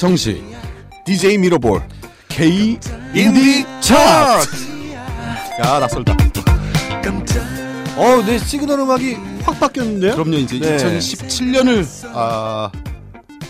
[0.00, 0.42] DJ 정식
[1.04, 1.82] DJ 미러볼
[2.28, 2.78] K
[3.14, 4.48] 인디 차트.
[5.60, 6.16] 야 낯설다.
[7.96, 10.14] 어, 내 시그널 음악이 확 바뀌었는데요?
[10.14, 10.76] 그럼요 이제 네.
[10.78, 12.70] 2017년을 아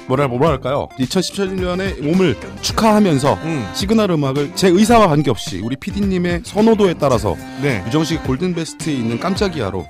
[0.08, 0.88] 뭐라 뭐랄까요?
[0.98, 3.70] 2017년에 옴을 축하하면서 음.
[3.72, 7.84] 시그널 음악을 제 의사와 관계없이 우리 PD님의 선호도에 따라서 네.
[7.86, 9.86] 유정식 골든 베스트에 있는 깜짝이야로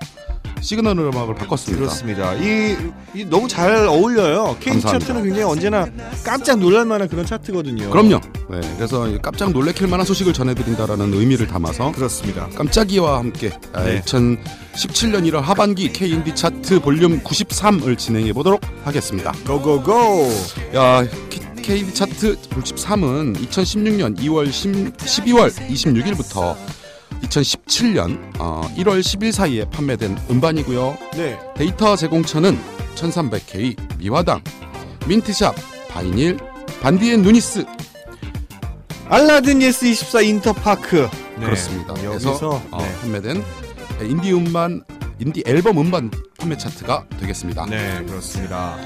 [0.61, 1.81] 시그널 음악을 바꿨습니다.
[1.81, 2.35] 그렇습니다.
[2.35, 2.77] 이,
[3.15, 4.57] 이 너무 잘 어울려요.
[4.61, 4.81] K.
[4.81, 5.87] 차트는 굉장히 언제나
[6.25, 7.91] 깜짝 놀랄 만한 그런 차트거든요.
[7.91, 8.21] 그럼요.
[8.51, 12.49] 네, 그래서 깜짝 놀래킬 만한 소식을 전해드린다라는 의미를 담아서 그렇습니다.
[12.57, 14.01] 깜짝이와 함께 아, 네.
[14.03, 19.33] 2017년 1월 하반기 K-인디 차트 볼륨 93을 진행해 보도록 하겠습니다.
[19.47, 20.31] 고고고.
[20.75, 21.07] 야,
[21.63, 26.57] K-인디 차트 93은 2016년 2월 10, 12월 26일부터
[27.23, 30.99] 2017년 어, 1월 10일 사이에 판매된 음반이고요.
[31.17, 31.39] 네.
[31.57, 32.59] 데이터 제공처는
[32.95, 34.43] 1300K, 미화당,
[35.07, 35.55] 민트샵,
[35.89, 36.39] 바이닐,
[36.83, 37.65] 반디앤루니스
[39.09, 41.09] 알라딘 예스 24 인터파크.
[41.39, 41.45] 네.
[41.47, 41.91] 그렇습니다.
[42.05, 43.01] 여기서 그래서 어, 네.
[43.01, 43.45] 판매된
[44.03, 44.83] 인디 음반,
[45.19, 47.67] 인디 앨범 음반 판매 차트가 되겠습니다.
[47.67, 48.77] 네, 그렇습니다.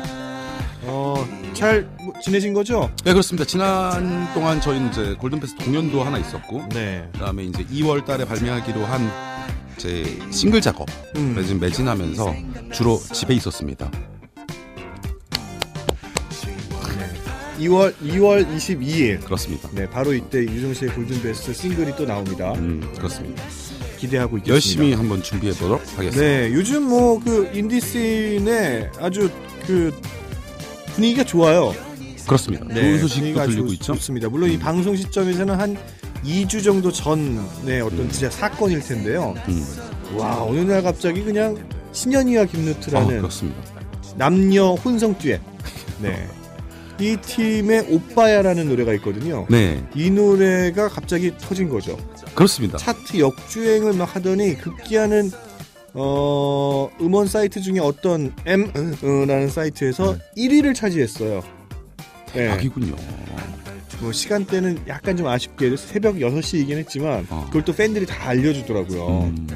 [0.87, 2.91] 어, 잘 뭐, 지내신 거죠?
[3.05, 3.45] 네, 그렇습니다.
[3.45, 7.09] 지난 동안 저희 이제 골든페스트 공연도 하나 있었고, 네.
[7.13, 9.35] 그다음에 이제 2월 달에 발매하기로 한
[9.77, 11.37] 제 싱글 작업 음.
[11.37, 12.35] 을 지금 매진하면서
[12.73, 13.91] 주로 집에 있었습니다.
[17.59, 19.25] 2월 2월 22일.
[19.25, 19.69] 그렇습니다.
[19.73, 22.53] 네, 바로 이때 유정 씨의 골든 베스트 싱글이 또 나옵니다.
[22.55, 23.43] 음, 그렇습니다.
[23.99, 24.55] 기대하고 있겠습니다.
[24.55, 26.17] 열심히 한번 준비해 보도록 하겠습니다.
[26.21, 29.31] 네, 요즘 뭐 그 인디 씬에 아주
[29.67, 29.93] 그
[30.95, 31.75] 분위기가 좋아요.
[32.27, 32.67] 그렇습니다.
[32.73, 33.95] 좋은 소식도 들리고 좋- 있죠.
[33.95, 34.29] 좋습니다.
[34.29, 35.77] 물론 이 방송 시점에서는 한
[36.25, 39.35] 2주 정도 전의 어떤 진짜 사건일 텐데요.
[39.49, 39.65] 음.
[40.17, 41.57] 와, 어느 날 갑자기 그냥
[41.93, 43.61] 신현이와 아, 김누트라는 그렇습니다.
[44.17, 45.41] 남녀 혼성 듀엣.
[46.01, 46.27] 네.
[47.01, 49.47] 이 팀의 오빠야라는 노래가 있거든요.
[49.51, 51.99] 네, 이 노래가 갑자기 터진 거죠.
[52.37, 52.79] 그렇습니다.
[52.79, 55.31] 차트 역주행을 막 하더니 급기야는
[55.95, 61.43] 어, 음원 사이트 중에 어떤 M라는 사이트에서 1위를 차지했어요.
[62.35, 62.49] 네.
[62.49, 62.97] 대박이군요.
[64.01, 67.45] 뭐 시간대는 약간 좀 아쉽게 새벽 6시이긴 했지만 어.
[67.47, 69.07] 그걸 또 팬들이 다 알려주더라고요.
[69.23, 69.47] 음,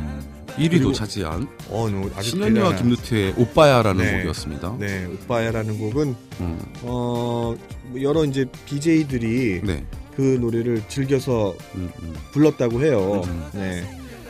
[0.57, 4.13] 1위도 그리고- 차지한 어, 너 아주 신현이와 김누트의 오빠야라는 네.
[4.19, 4.77] 곡이었습니다.
[4.79, 7.55] 네, 오빠야라는 곡은 음, 어,
[7.89, 9.85] 뭐 여러 이제 BJ들이 네.
[10.15, 12.15] 그 노래를 즐겨서 음, 음.
[12.33, 13.23] 불렀다고 해요.
[13.27, 13.45] 음.
[13.55, 13.83] 네.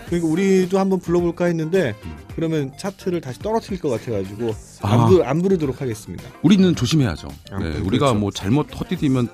[0.08, 2.16] 그러니까 우리도 한번 불러볼까 했는데 음.
[2.34, 4.92] 그러면 차트를 다시 떨어뜨릴 것 같아가지고 아.
[4.92, 6.24] 안, 부, 안 부르도록 하겠습니다.
[6.42, 7.28] 우리는 조심해야죠.
[7.50, 7.86] 아, 네, 그렇죠.
[7.86, 9.28] 우리가 뭐 잘못 헛디디면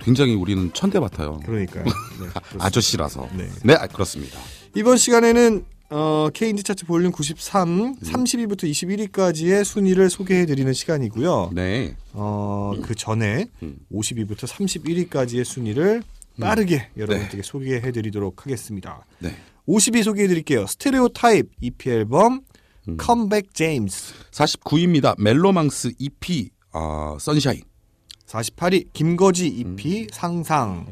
[0.00, 1.38] 굉장히 우리는 천대 같아요.
[1.44, 1.84] 그러니까요.
[1.84, 1.90] 네,
[2.28, 2.66] 그렇습니다.
[2.66, 3.28] 아저씨라서.
[3.36, 3.48] 네.
[3.62, 4.38] 네, 아, 그렇습니다.
[4.74, 7.94] 이번 시간에는 어, K인디 차트 볼륨 93, 음.
[7.96, 11.50] 30위부터 21위까지의 순위를 소개해드리는 시간이고요.
[11.52, 11.94] 네.
[12.14, 13.76] 어, 그 전에 음.
[13.92, 16.02] 50위부터 31위까지의 순위를
[16.40, 19.04] 빠르게 여러분들께 소개해드리도록 하겠습니다.
[19.18, 19.36] 네.
[19.68, 20.66] 50위 소개해드릴게요.
[20.66, 22.40] 스테레오 타입 EP 앨범
[22.88, 22.96] 음.
[22.96, 25.14] 컴백 제임스 49위입니다.
[25.20, 27.60] 멜로망스 EP 아, Sunshine.
[28.26, 29.76] 48위 김거지 음.
[29.78, 30.86] EP 상상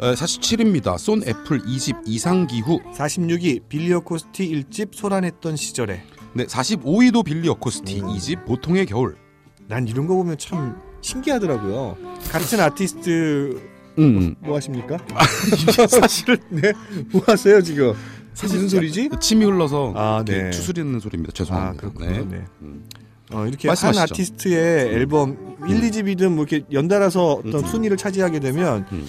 [0.00, 0.96] 에, 47위입니다.
[0.98, 2.80] 쏜애플 2집 이상기후.
[2.94, 6.02] 46위 빌리 어코스티 1집 소란했던 시절에
[6.34, 8.06] 네, 45위도 빌리 어코스티 음.
[8.08, 9.16] 2집 보통의 겨울.
[9.68, 11.96] 난 이런 거 보면 참 신기하더라고요.
[12.30, 14.34] 같은 아티스트 음.
[14.40, 14.98] 뭐 하십니까?
[15.88, 16.72] 사실은 네.
[17.10, 17.94] 뭐 하세요 지금?
[18.40, 19.10] 무슨 소리지?
[19.20, 20.50] 침이 흘러서 아, 네.
[20.50, 21.32] 추스리는 소리입니다.
[21.32, 21.80] 아, 죄송합니다.
[21.80, 22.26] 그렇군요.
[22.30, 22.44] 네.
[22.62, 22.84] 음.
[23.32, 24.00] 어, 이렇게 말씀하시죠.
[24.00, 27.66] 한 아티스트의 앨범 1, 2집이든 뭐 이렇게 연달아서 어떤 음.
[27.66, 29.06] 순위를 차지하게 되면 음.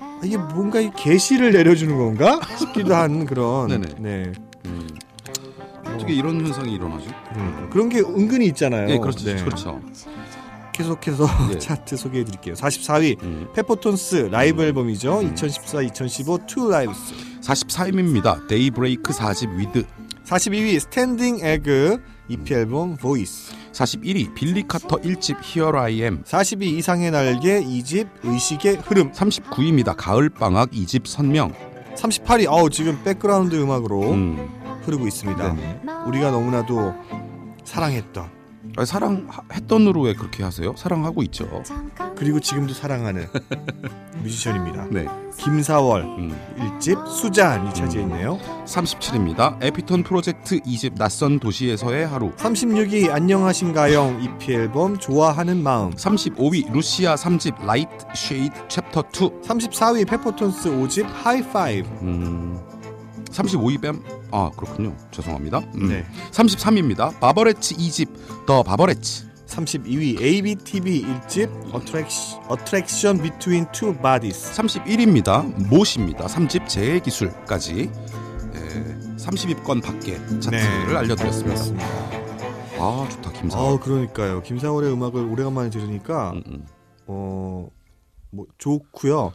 [0.00, 3.86] 아, 이게 뭔가 이 계시를 내려주는 건가 싶기도 한 그런 네네.
[3.98, 4.32] 네.
[4.66, 4.88] 음.
[5.86, 7.10] 어떻게 이런 현상이 일어나죠?
[7.70, 8.86] 그런 게 은근히 있잖아요.
[8.86, 9.24] 네, 그렇죠.
[9.24, 9.42] 네.
[9.42, 9.80] 그렇죠.
[10.80, 11.58] 계속해서 네.
[11.58, 12.54] 차트 소개해 드릴게요.
[12.54, 13.48] 44위 음.
[13.54, 15.20] 페퍼톤스 라이브 앨범이죠.
[15.34, 17.14] 2014-2015 Two Lives.
[17.42, 18.46] 44위입니다.
[18.48, 19.84] 데이브레이크 4집 With.
[20.24, 23.54] 42위 스탠딩 에그 EP 앨범 Voice.
[23.72, 26.22] 41위 빌리 카터 1집 Here I Am.
[26.24, 29.12] 42위 이상의 날개 2집 의식의 흐름.
[29.12, 29.94] 39위입니다.
[29.96, 31.52] 가을 방학 2집 선명.
[31.96, 34.48] 38위 어우 지금 백그라운드 음악으로 음.
[34.82, 35.52] 흐르고 있습니다.
[35.54, 35.80] 네.
[36.06, 36.94] 우리가 너무나도
[37.64, 38.39] 사랑했던
[38.80, 40.74] 아니, 사랑했던 으로 왜 그렇게 하세요?
[40.74, 41.62] 사랑하고 있죠.
[42.16, 43.26] 그리고 지금도 사랑하는
[44.22, 44.86] 뮤지션입니다.
[44.90, 45.06] 네.
[45.36, 46.34] 김사월 음.
[46.56, 48.38] 1집 수잔이 차지했네요.
[48.64, 49.62] 37입니다.
[49.62, 52.32] 에피톤 프로젝트 2집 낯선 도시에서의 하루.
[52.36, 59.42] 36위 안녕하신가영 EP 앨범 좋아하는 마음 35위 루시아 3집 Light Shade Chapter 2.
[59.42, 62.59] 34위 페퍼톤스 5집 High Five 음.
[63.30, 64.02] 35위 뺨.
[64.30, 64.96] 아, 그렇군요.
[65.10, 65.58] 죄송합니다.
[65.76, 65.88] 음.
[65.88, 66.06] 네.
[66.32, 67.18] 33위입니다.
[67.20, 69.30] 바버렛츠 2집 The Barberettes.
[69.46, 71.50] 32위 ABTV 1집
[72.48, 75.66] 어트랙션 Between Two Bodies 31위입니다.
[75.68, 76.26] 못입니다.
[76.26, 77.90] 3집 재기술까지
[78.54, 81.54] 예, 30위권 밖에 차트를 알려드렸습니다.
[81.54, 81.86] 그렇습니다.
[82.78, 83.74] 아 좋다 김사월.
[83.74, 84.42] 아 그러니까요.
[84.42, 86.66] 김상월의 음악을 오래간만에 들으니까 음, 음.
[87.08, 87.68] 어,
[88.30, 89.32] 뭐 좋고요.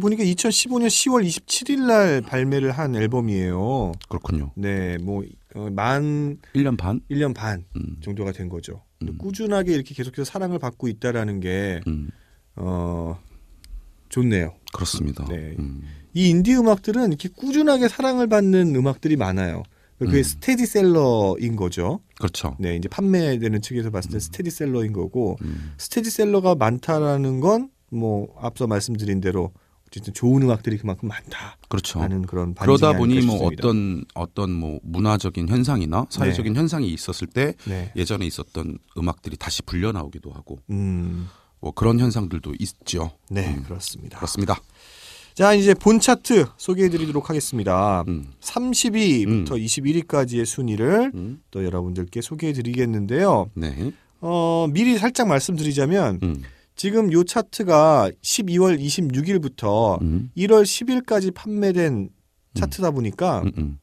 [0.00, 3.92] 보니까 2015년 10월 27일 날 발매를 한 앨범이에요.
[4.08, 4.52] 그렇군요.
[4.56, 5.22] 네, 뭐,
[5.54, 7.00] 어, 만 1년 반.
[7.10, 8.82] 1년 반 음, 정도가 된 거죠.
[9.02, 9.18] 음.
[9.18, 12.10] 꾸준하게 이렇게 계속해서 사랑을 받고 있다라는 게, 음,
[12.56, 13.18] 어,
[14.08, 14.54] 좋네요.
[14.72, 15.24] 그렇습니다.
[15.28, 15.54] 네.
[15.58, 15.82] 음,
[16.14, 19.62] 이 인디 음악들은 이렇게 꾸준하게 사랑을 받는 음악들이 많아요.
[19.98, 20.22] 그게 음.
[20.22, 22.00] 스테디셀러인 거죠.
[22.16, 22.56] 그렇죠.
[22.58, 24.20] 네, 이제 판매되는 측에서 봤을 때 음.
[24.20, 29.52] 스테디셀러인 거고, 음, 스테디셀러가 많다라는 건 뭐 앞서 말씀드린 대로
[29.90, 31.98] 어쨌든 좋은 음악들이 그만큼 많다라는 그렇죠.
[31.98, 33.66] 그런 반증이 그러다 보니 뭐 싶습니다.
[33.66, 37.92] 어떤 어떤 뭐 문화적인 현상이나 사회적인 현상이 있었을 때 네.
[37.96, 41.28] 예전에 있었던 음악들이 다시 불려 나오기도 하고 음,
[41.58, 43.10] 뭐 그런 현상들도 있죠.
[43.28, 44.18] 네, 음, 그렇습니다.
[44.18, 44.60] 그렇습니다.
[45.34, 48.04] 자, 이제 본 차트 소개해 드리도록 하겠습니다.
[48.06, 49.56] 음, 30위부터 음.
[49.56, 53.50] 21위까지의 순위를 음, 또 여러분들께 소개해 드리겠는데요.
[53.54, 53.92] 네.
[54.20, 56.42] 어, 미리 살짝 말씀드리자면 음,
[56.80, 62.08] 지금 요 차트가 12월 26일부터 음, 1월 10일까지 판매된
[62.54, 63.78] 차트다 보니까 음, 음,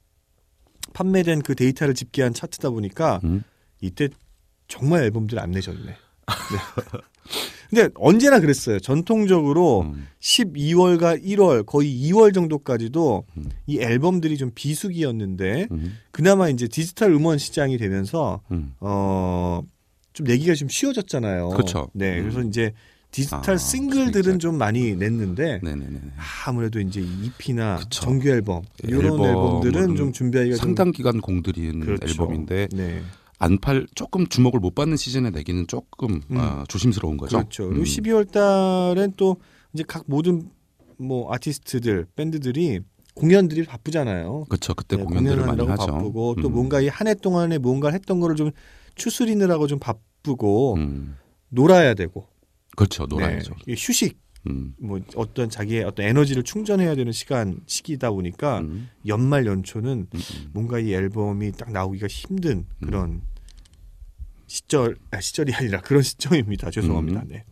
[0.94, 3.44] 판매된 그 데이터를 집계한 차트다 보니까 음.
[3.82, 4.10] 이때
[4.68, 5.86] 정말 앨범들 안 내셨네.
[5.86, 5.96] 네.
[7.70, 8.80] 근데 언제나 그랬어요.
[8.80, 13.50] 전통적으로 음, 12월과 1월 거의 2월 정도까지도 음.
[13.68, 18.74] 이 앨범들이 좀 비수기였는데 음, 그나마 이제 디지털 음원 시장이 되면서 음.
[18.80, 19.62] 어
[20.18, 21.50] 좀 내기가 좀 쉬워졌잖아요.
[21.50, 21.90] 그쵸.
[21.94, 22.24] 네, 음.
[22.24, 22.74] 그래서 이제
[23.12, 24.38] 디지털 아, 싱글들은 진짜.
[24.40, 26.00] 좀 많이 냈는데 네네네.
[26.46, 28.02] 아무래도 이제 EP나 그쵸.
[28.02, 32.06] 정규 앨범 이런 앨범은 앨범들은 좀 준비하기가 상당 기간 공들인 좀 그렇죠.
[32.08, 33.02] 앨범인데 네.
[33.40, 36.38] 안팔 조금 주목을 못 받는 시즌에 내기는 조금 음.
[36.38, 37.38] 아, 조심스러운 거죠.
[37.38, 37.68] 그렇죠.
[37.70, 37.86] 그리고 음.
[37.86, 39.38] 12월 달엔 또
[39.74, 40.50] 이제 각 모든
[40.98, 42.80] 뭐 아티스트들, 밴드들이
[43.14, 44.46] 공연들이 바쁘잖아요.
[44.50, 44.74] 그렇죠.
[44.74, 45.86] 그때 네, 공연들을 많이 하죠.
[45.86, 46.54] 바쁘고 또 음.
[46.54, 48.50] 뭔가 이 한 해 동안에 뭔가 했던 거를 좀
[48.96, 49.94] 추스리느라고 좀 바
[50.28, 51.18] 쁘고 음.
[51.50, 52.28] 놀아야 되고
[52.76, 53.06] 그렇죠.
[53.06, 53.56] 놀아야죠.
[53.66, 54.74] 네, 휴식 음.
[54.80, 58.90] 뭐 어떤 자기의 어떤 에너지를 충전해야 되는 시간 시기다 보니까 음.
[59.08, 60.08] 연말 연초는 음.
[60.14, 60.50] 음.
[60.54, 63.22] 뭔가 이 앨범이 딱 나오기가 힘든 그런
[64.48, 66.72] 시절 아, 시절이 아니라 그런 시점입니다.
[66.72, 67.22] 죄송합니다.
[67.22, 67.28] 음.
[67.30, 67.44] 네.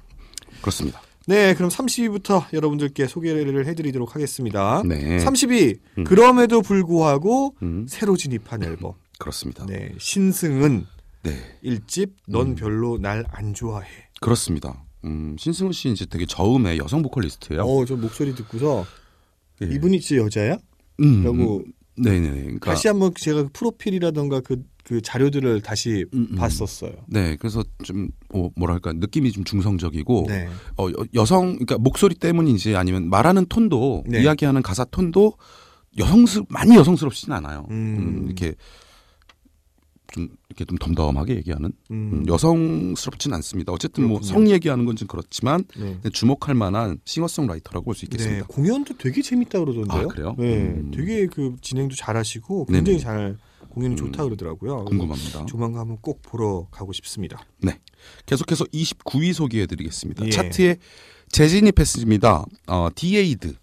[0.61, 1.01] 그렇습니다.
[1.27, 4.83] 네, 그럼 30위부터 여러분들께 소개를 해드리도록 하겠습니다.
[4.85, 5.17] 네.
[5.17, 6.03] 30위 음.
[6.03, 7.87] 그럼에도 불구하고 음.
[7.89, 9.65] 새로 진입한 앨범 그렇습니다.
[9.65, 10.85] 네, 신승은
[11.25, 11.59] 네.
[11.63, 12.55] 1집 넌 음.
[12.55, 13.87] 별로 날 안 좋아해.
[14.21, 14.85] 그렇습니다.
[15.03, 17.61] 음, 신승훈 씨 이제 되게 저음의 여성 보컬리스트예요.
[17.63, 18.85] 어, 저 목소리 듣고서
[19.61, 19.67] 예.
[19.67, 20.57] 이분이 진짜 여자야?
[21.01, 22.29] 음, 라고 음, 네네.
[22.31, 26.35] 그러니까 다시 한번 제가 그 프로필이라던가 그, 그 자료들을 다시 음, 음.
[26.35, 26.91] 봤었어요.
[27.07, 30.47] 네, 그래서 좀 어, 뭐랄까 느낌이 좀 중성적이고 네.
[30.77, 34.23] 어, 여- 여성 그러니까 목소리 때문인지 아니면 말하는 톤도 네.
[34.23, 35.33] 이야기하는 가사 톤도
[35.97, 37.65] 여성스 많이 여성스럽진 않아요.
[37.71, 37.75] 음.
[37.99, 38.53] 음, 이렇게
[40.11, 43.71] 좀 이렇게 좀 덤덤하게 얘기하는 음, 음, 여성스럽진 않습니다.
[43.71, 44.21] 어쨌든 뭐.
[44.21, 45.99] 성 얘기하는 건 좀 그렇지만 네.
[46.11, 48.47] 주목할 만한 싱어송라이터라고 볼수 네, 있겠습니다.
[48.47, 50.01] 공연도 되게 재밌다 그러던데요.
[50.01, 50.35] 아, 그래요?
[50.37, 50.91] 네, 음.
[50.95, 52.99] 되게 그 진행도 잘하시고 굉장히 네네.
[52.99, 53.37] 잘
[53.69, 54.85] 공연이 음, 좋다 그러더라고요.
[54.85, 55.45] 궁금합니다.
[55.47, 57.45] 조만간 한번 꼭 보러 가고 싶습니다.
[58.25, 60.25] 계속해서 29위 소개해드리겠습니다.
[60.25, 60.29] 예.
[60.29, 60.77] 차트에
[61.29, 62.45] 재진입했습니다.
[62.67, 63.53] 어, 디에이드,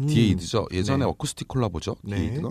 [0.00, 0.66] 음, 디에이드죠.
[0.72, 1.04] 예전에 네.
[1.04, 1.96] 어쿠스틱 콜라보죠.
[2.04, 2.16] 네.
[2.16, 2.50] 디에이드가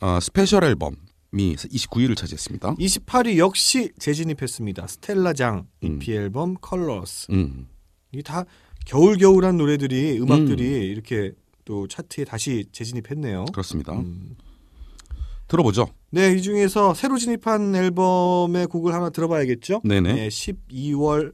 [0.00, 0.94] 어, 스페셜 앨범
[1.34, 2.74] 이 29위를 차지했습니다.
[2.76, 4.86] 28위 역시 재진입했습니다.
[4.86, 5.98] 스텔라장 음.
[6.02, 7.30] EP 앨범 Colors.
[7.30, 7.68] 음,
[8.12, 8.44] 이게 다
[8.86, 11.32] 겨울겨울한 노래들이 음악들이 이렇게
[11.66, 13.44] 또 차트에 다시 재진입했네요.
[13.52, 13.92] 그렇습니다.
[13.92, 14.36] 음.
[15.48, 15.88] 들어보죠.
[16.10, 19.82] 네, 이 중에서 새로 진입한 앨범의 곡을 하나 들어봐야겠죠?
[19.84, 20.14] 네네.
[20.14, 21.32] 네, 12월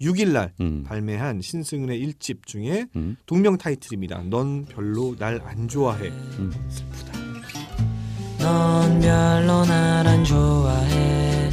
[0.00, 4.24] 6일 날 음, 발매한 신승은의 1집 중에 음, 동명 타이틀입니다.
[4.24, 6.08] 넌 별로 날 안 좋아해.
[6.08, 6.52] 음.
[6.70, 7.25] 슬프다.
[8.38, 11.50] 넌 별로 날안 좋아해.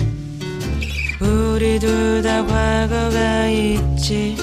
[1.19, 4.35] 우리 둘 다 과거가 있지.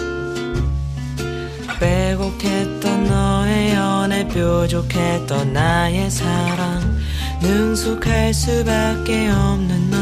[1.79, 6.99] 빼곡했던 너의 연애 뾰족했던 나의 사랑.
[7.41, 9.97] 능숙할 수밖에 없는 너.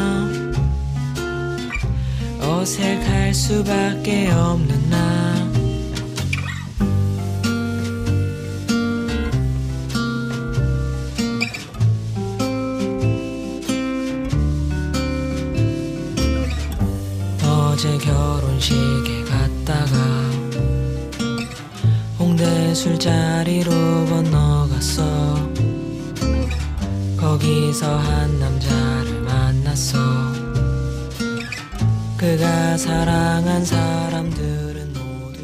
[2.40, 5.17] 어색할 수밖에 없는 나
[22.78, 23.70] 술자리로
[24.06, 25.34] 건너갔어
[27.18, 29.98] 거기서 한 남자를 만났어
[32.16, 35.40] 그가 사랑한 사람들은 모두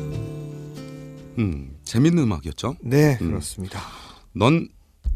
[1.40, 2.76] 음, 재밌는 음악이었죠.
[2.82, 3.30] 네, 음.
[3.30, 3.80] 그렇습니다.
[4.32, 4.68] 넌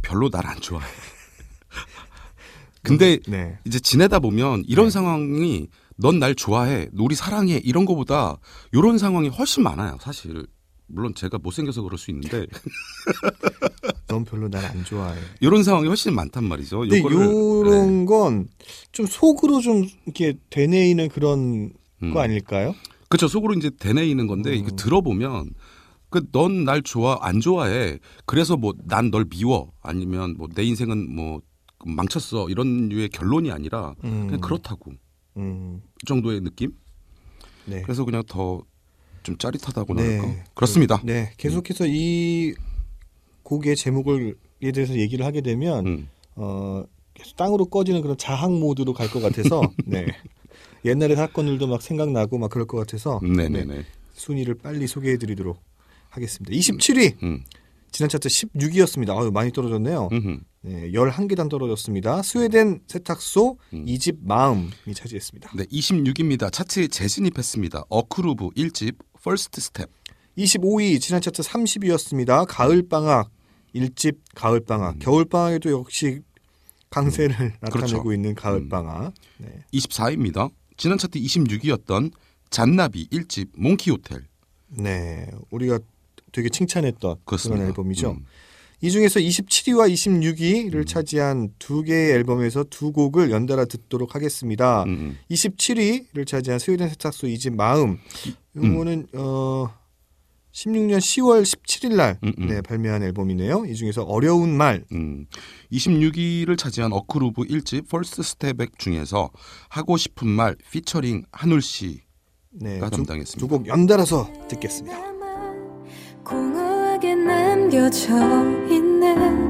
[0.02, 0.86] 별로 날 안 좋아해.
[2.82, 3.58] 근데 네.
[3.64, 4.90] 이제 지내다 보면 이런 네.
[4.90, 8.38] 상황이 넌 날 좋아해, 우리 사랑해 이런 거보다
[8.72, 9.98] 이런 상황이 훨씬 많아요.
[10.00, 10.46] 사실
[10.88, 12.46] 물론 제가 못생겨서 그럴 수 있는데
[14.08, 15.18] 넌 별로 날 안 좋아해.
[15.40, 16.80] 이런 상황이 훨씬 많단 말이죠.
[16.80, 21.72] 근데 요거를, 요런 건좀 속으로 좀 이렇게 되뇌이는 그런 네.
[22.04, 22.14] 음.
[22.14, 22.74] 거 아닐까요?
[23.08, 24.76] 그쵸 속으로 이제 되뇌이는 건데 음.
[24.76, 25.50] 들어보면
[26.10, 31.14] 그 넌 날 좋아 안 좋아해 그래서 뭐 난 널 미워 아니면 뭐 내 인생은
[31.14, 31.40] 뭐
[31.84, 34.26] 망쳤어 이런 류의 결론이 아니라 음.
[34.26, 34.92] 그냥 그렇다고
[35.36, 35.80] 음.
[36.00, 36.72] 그 정도의 느낌
[37.66, 37.82] 네.
[37.82, 38.62] 그래서 그냥 더
[39.28, 40.18] 좀 짜릿하다고나 네.
[40.18, 41.30] 할까 그렇습니다 네.
[41.36, 42.54] 계속해서 이
[43.42, 44.32] 곡의 제목을에
[44.74, 46.08] 대해서 얘기를 하게 되면 음.
[46.34, 46.82] 어
[47.36, 50.06] 땅으로 꺼지는 그런 자학 모드로 갈 것 같아서 네.
[50.84, 55.60] 옛날의 사건들도 막 생각나고 막 그럴 것 같아서 네네네 네, 순위를 빨리 소개해드리도록
[56.10, 56.54] 하겠습니다.
[56.56, 57.42] 27위 음.
[57.90, 59.16] 지난 차트 16위였습니다.
[59.18, 60.08] 아유 많이 떨어졌네요.
[60.12, 60.38] 음흠.
[60.62, 62.22] 네, 11계단 떨어졌습니다.
[62.22, 63.84] 스웨덴 세탁소 음.
[63.88, 65.50] 이집 마음이 차지했습니다.
[65.56, 69.90] 네 26입니다 차트에 재진입했습니다 어크루브 1집 First Step
[70.36, 72.46] 25위 지난 차트 30위였습니다.
[72.48, 73.30] 가을방학.
[73.74, 74.98] 1집 가을방학.
[75.00, 76.20] 겨울방학에도 역시
[76.90, 78.12] 강세를 나타내고 그렇죠.
[78.12, 79.12] 있는 가을방학.
[79.38, 79.64] 네.
[79.74, 80.50] 24입니다.
[80.76, 82.12] 지난 차트 26이었던
[82.50, 84.24] 잔나비 1집 Monkey Hotel.
[84.68, 85.80] 네, 우리가
[86.32, 87.56] 되게 칭찬했던 그렇습니다.
[87.58, 88.12] 그런 앨범이죠.
[88.12, 88.24] 음.
[88.80, 94.84] 이 중에서 27위와 26위를 차지한 두 개의 앨범에서 두 곡을 연달아 듣도록 하겠습니다.
[94.84, 95.18] 음, 음.
[95.30, 97.98] 27위를 차지한 스웨덴 세탁소 2집 마음.
[98.54, 99.68] 이거는 어
[100.52, 102.46] 16년 10월 17일 날 음, 음.
[102.48, 103.64] 네, 발매한 앨범이네요.
[103.66, 104.84] 이 중에서 어려운 말.
[104.92, 105.26] 음,
[105.72, 109.30] 26위를 차지한 어쿠루브 1집 First Step Back 중에서
[109.68, 112.00] 하고 싶은 말 피처링 한울 씨가
[112.52, 113.38] 네, 담당했습니다.
[113.38, 114.98] 두 곡 연달아서 듣겠습니다.
[117.28, 118.14] 남겨져
[118.70, 119.48] 있는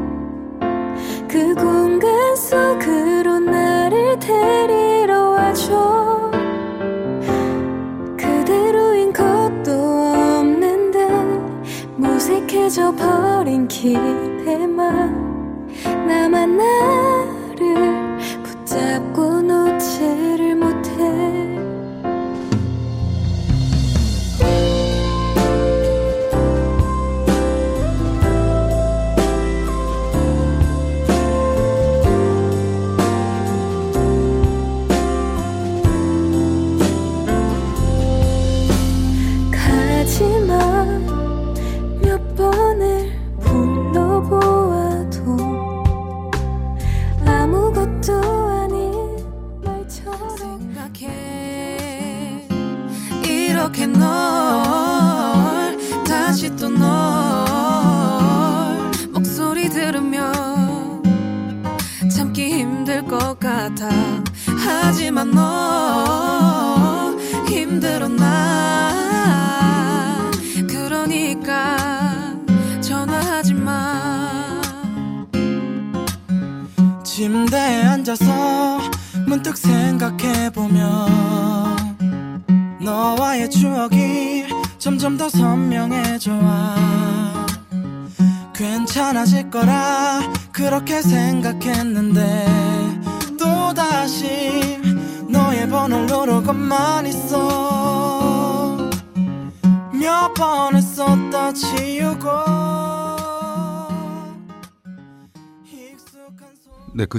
[1.28, 6.32] 그 공간 속으로 나를 데리러 와줘.
[8.16, 11.08] 그대로인 것도 없는데
[11.94, 15.16] 무색해져 버린 기대만.
[16.06, 19.37] 나만 나를 붙잡고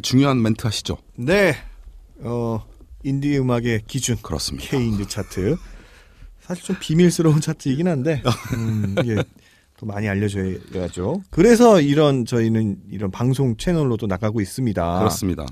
[0.10, 0.98] 중요한 멘트 하시죠.
[1.18, 1.56] 네.
[2.22, 2.66] 어
[3.04, 4.68] 인디 음악의 기준 그렇습니다.
[4.68, 5.56] K 인디 차트.
[6.42, 8.24] 사실 좀 비밀스러운 차트이긴 한데
[8.56, 9.24] 음, 이게
[9.78, 11.22] 더 많이 알려줘야죠.
[11.30, 14.98] 그래서 이런 저희는 이런 방송 채널로도 나가고 있습니다.
[14.98, 15.46] 그렇습니다.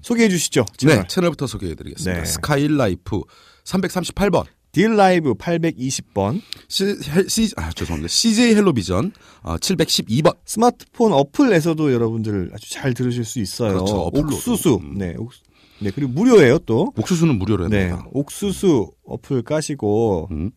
[0.00, 0.64] 소개해 주시죠.
[0.78, 0.96] 채널.
[0.96, 2.20] 네, 채널부터 소개해 드리겠습니다.
[2.22, 2.24] 네.
[2.24, 3.20] 스카이라이프
[3.64, 4.46] 338번.
[4.72, 8.08] 딜라이브 820번 시, 헬- 시, 아, 죄송합니다.
[8.08, 9.12] CJ 헬로비전
[9.42, 10.36] 어, 712번.
[10.44, 13.74] 스마트폰 어플에서도 여러분들 아주 잘 들으실 수 있어요.
[13.74, 14.36] 그렇죠, 어플로도.
[14.36, 14.78] 옥수수.
[14.82, 14.98] 음.
[14.98, 15.14] 네.
[15.18, 15.40] 옥수,
[15.80, 15.90] 네.
[15.94, 16.92] 그리고 무료예요, 또.
[16.96, 17.88] 옥수수는 무료로 네.
[17.88, 18.08] 합니다.
[18.12, 20.50] 옥수수 어플 까시고 음.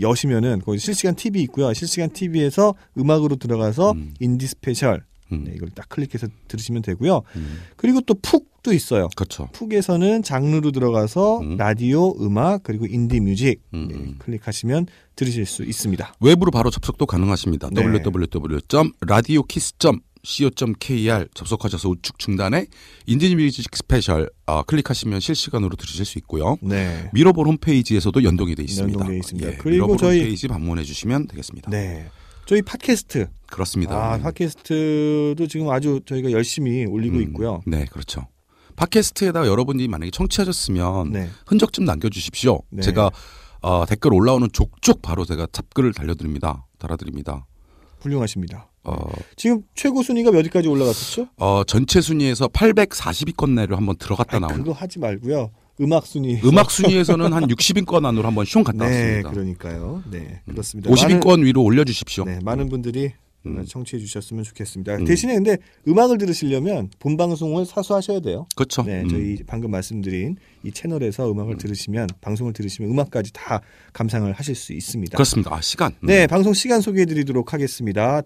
[0.00, 1.72] 여시면은 거기 실시간 TV 있고요.
[1.74, 4.14] 실시간 TV에서 음악으로 들어가서 음.
[4.20, 5.04] 인디 스페셜
[5.34, 5.44] 음.
[5.44, 7.22] 네, 이걸 딱 클릭해서 들으시면 되고요.
[7.36, 7.58] 음.
[7.76, 9.08] 그리고 또 푹도 있어요.
[9.16, 9.48] 그렇죠.
[9.52, 11.56] 푹에서는 장르로 들어가서 음.
[11.56, 13.88] 라디오, 음악 그리고 인디 뮤직 음.
[13.90, 14.86] 네, 클릭하시면
[15.16, 16.14] 들으실 수 있습니다.
[16.20, 17.68] 웹으로 바로 접속도 가능하십니다.
[17.72, 17.82] 네.
[17.82, 22.64] www.radiokiss.net co.kr 접속하셔서 우측 중단에
[23.04, 26.56] 인디 뮤직 스페셜 어, 클릭하시면 실시간으로 들으실 수 있고요.
[26.62, 27.10] 네.
[27.12, 29.00] 미러볼 홈페이지에서도 연동이 돼 있습니다.
[29.00, 29.52] 연동돼 있습니다.
[29.52, 31.70] 예, 그리고 저희- 홈페이지 방문해 주시면 되겠습니다.
[31.70, 32.06] 네.
[32.46, 33.28] 저희 팟캐스트.
[33.46, 34.14] 그렇습니다.
[34.14, 37.62] 아, 팟캐스트도 지금 아주 저희가 열심히 올리고 음, 있고요.
[37.66, 38.26] 네, 그렇죠.
[38.76, 41.28] 팟캐스트에다가 여러분이 만약에 청취하셨으면 네.
[41.46, 42.60] 흔적 좀 남겨주십시오.
[42.70, 42.82] 네.
[42.82, 43.10] 제가
[43.62, 46.66] 어, 댓글 올라오는 족족 바로 제가 답글을 달려드립니다.
[46.78, 47.46] 달아드립니다.
[48.00, 48.68] 훌륭하십니다.
[48.82, 48.96] 어,
[49.36, 51.28] 지금 최고 순위가 몇 위까지 올라갔었죠?
[51.36, 55.50] 어, 전체 순위에서 840위권 내로 한번 들어갔다 나온 그거 하지 말고요.
[55.80, 56.40] 음악 순위.
[56.44, 59.30] 음악 순위에서는 한 60위권 안으로 한번 슝 갔다 네, 왔습니다.
[59.30, 60.02] 그러니까요.
[60.10, 60.90] 네, 그렇습니다.
[60.90, 62.24] 50위권 위로 올려주십시오.
[62.24, 63.12] 많은, 네, 많은 분들이
[63.46, 63.64] 음.
[63.66, 64.96] 청취해 주셨으면 좋겠습니다.
[64.96, 65.04] 음.
[65.04, 68.46] 대신에 근데 음악을 들으시려면 본 방송을 사수하셔야 돼요.
[68.54, 68.82] 그렇죠.
[68.82, 69.08] 네, 음.
[69.08, 73.60] 저희 방금 말씀드린 이 채널에서 음악을 들으시면 방송을 들으시면 음악까지 다
[73.92, 75.16] 감상을 하실 수 있습니다.
[75.16, 75.54] 그렇습니다.
[75.54, 75.92] 아, 시간.
[76.02, 76.06] 음.
[76.06, 78.22] 네, 방송 시간 소개해 드리도록 하겠습니다.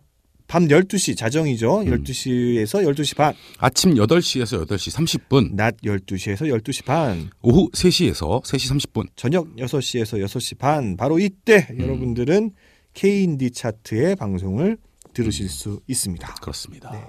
[0.49, 1.83] 밤 12시 자정이죠.
[1.83, 1.85] 음.
[2.03, 4.97] 12시에서 12시 반, 아침 8시에서 8시
[5.29, 9.07] 30분, 낮 12시에서 12시 반, 오후 3시에서 3시 30분.
[9.15, 10.97] 저녁 6시에서 6시 반.
[10.97, 11.81] 바로 이때 음.
[11.81, 12.51] 여러분들은
[12.95, 14.79] K인디 차트의 방송을
[15.13, 16.35] 들으실 수 있습니다.
[16.41, 16.91] 그렇습니다.
[16.93, 17.05] 네.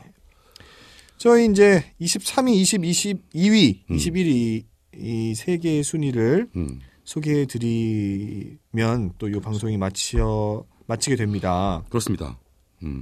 [1.17, 3.95] 저희 이제 23위, 20, 22위, 음.
[3.97, 4.63] 21위
[4.97, 6.79] 이 세 개의 순위를 음.
[7.05, 11.83] 소개해 드리면 또 이 방송이 마치어 마치게 됩니다.
[11.89, 12.37] 그렇습니다.
[12.83, 13.01] 음.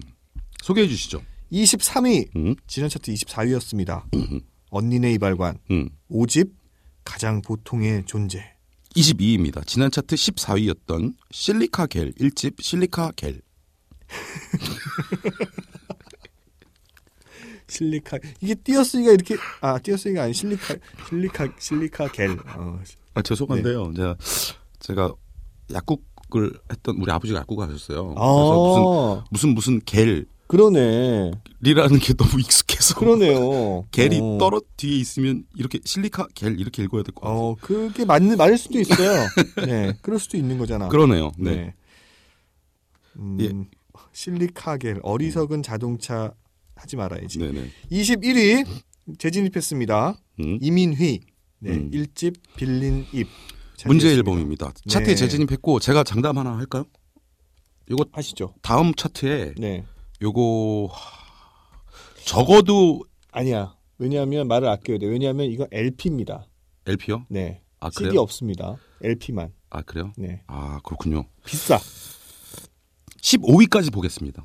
[0.63, 1.21] 소개해 주시죠.
[1.51, 2.55] 23위 음.
[2.67, 4.03] 지난 차트 24위였습니다.
[4.13, 4.41] 음.
[4.69, 5.89] 언니네 이발관 음.
[6.11, 6.51] 5집
[7.03, 8.43] 가장 보통의 존재.
[8.95, 9.65] 22위입니다.
[9.65, 13.41] 지난 차트 14위였던 실리카 겔 1집 실리카 겔.
[17.69, 20.75] 실리카 이게 띄어쓰기가 이렇게 아 띄어쓰기가 아니 실리카
[21.09, 22.31] 실리카 실리카 겔.
[22.55, 22.79] 어,
[23.13, 23.89] 아 죄송한데요.
[23.89, 23.95] 네.
[23.95, 24.17] 제가
[24.79, 25.13] 제가
[25.73, 28.07] 약국을 했던 우리 아버지가 약국을 하셨어요.
[28.07, 29.81] 그래서 아 무슨 무슨 무슨
[30.47, 31.31] 그러네
[31.63, 33.85] 겔이라는 게 너무 익숙해서 그러네요.
[33.91, 34.37] 겔이 어.
[34.39, 37.37] 떨어 뒤에 있으면 이렇게 실리카 겔 이렇게 읽어야 될 것 같아요.
[37.39, 39.27] 어 그게 맞 맞을 수도 있어요.
[39.65, 40.87] 네 그럴 수도 있는 거잖아.
[40.87, 41.31] 그러네요.
[41.37, 41.55] 네.
[41.55, 41.73] 네.
[43.17, 43.51] 음, 예.
[44.13, 46.31] 실리카 겔 어리석은 자동차
[46.75, 47.39] 하지 말아야지.
[47.39, 47.69] 네, 네.
[47.91, 48.65] 21위
[49.17, 50.17] 재진입했습니다.
[50.39, 50.59] 음.
[50.61, 51.21] 이민휘
[51.59, 51.91] 네, 음.
[51.91, 53.27] 1집 빌린 입
[53.85, 54.09] 문제.
[54.09, 54.71] 앨범입니다.
[54.87, 55.15] 차트에 네.
[55.15, 56.85] 재진입했고 제가 장담 하나 할까요?
[57.89, 58.53] 요거 하시죠.
[58.61, 59.83] 다음 차트에 네
[60.21, 61.79] 요거 하,
[62.25, 63.75] 적어도 아니야.
[63.99, 65.05] 왜냐하면 말을 아껴야 돼.
[65.07, 66.45] 왜냐하면 이거 LP입니다.
[66.85, 67.25] LP요?
[67.29, 68.21] 네 아 CD 그래요?
[68.21, 68.75] 없습니다.
[69.03, 69.53] LP만.
[69.69, 70.11] 아 그래요?
[70.17, 71.25] 네 아 그렇군요.
[71.45, 71.77] 비싸.
[73.21, 74.43] 15위까지 보겠습니다.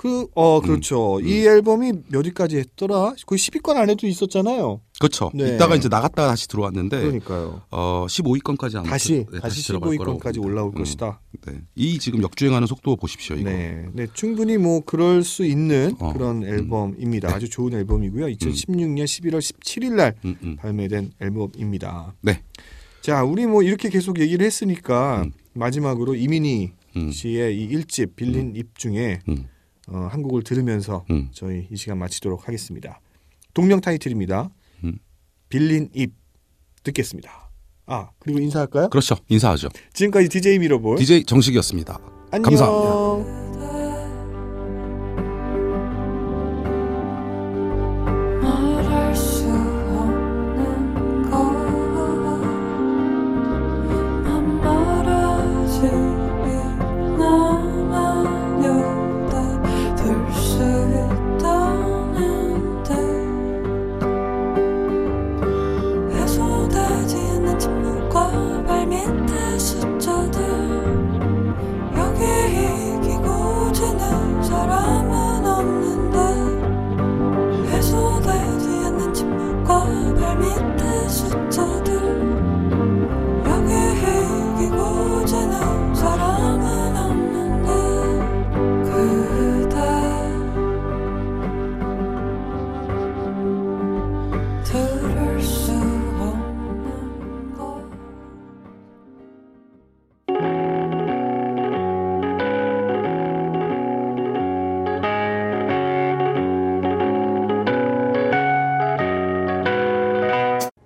[0.00, 1.18] 그 어 그렇죠.
[1.18, 1.28] 음.
[1.28, 3.12] 이 앨범이 몇 위까지 했더라?
[3.26, 4.80] 거의 10위권 안에도 있었잖아요.
[4.98, 5.30] 그렇죠.
[5.34, 5.54] 네.
[5.54, 10.40] 이따가 이제 나갔다가 다시 들어왔는데 그러니까 어 15위권까지 아마 다시 네, 다시 거라고 15위권까지 봅니다.
[10.40, 11.20] 올라올 음, 것이다.
[11.46, 11.60] 네.
[11.74, 13.36] 이 지금 역주행하는 속도 보십시오.
[13.36, 13.50] 이거.
[13.50, 16.48] 네, 네, 충분히 뭐 그럴 수 있는 어, 그런 음.
[16.48, 17.28] 앨범입니다.
[17.34, 18.26] 아주 좋은 앨범이고요.
[18.28, 20.56] 2016년 11월 17일 날 음, 음.
[20.56, 22.14] 발매된 앨범입니다.
[22.22, 22.42] 네.
[23.02, 25.32] 자, 우리 뭐 이렇게 계속 얘기를 했으니까 음.
[25.52, 27.10] 마지막으로 이민희 음.
[27.10, 29.46] 씨의 이 1집 빌린 입 중에 음.
[29.90, 31.28] 어, 한 곡을 들으면서 음.
[31.32, 33.00] 저희 이 시간 마치도록 하겠습니다.
[33.54, 34.50] 동명 타이틀입니다.
[34.84, 34.98] 음.
[35.48, 36.12] 빌린 입
[36.84, 37.50] 듣겠습니다.
[37.86, 38.88] 아, 그리고 인사할까요?
[38.88, 39.16] 그렇죠.
[39.28, 39.68] 인사하죠.
[39.92, 41.98] 지금까지 DJ 미러볼 DJ 정식이었습니다.
[42.30, 42.42] 안녕.
[42.42, 43.49] 감사합니다.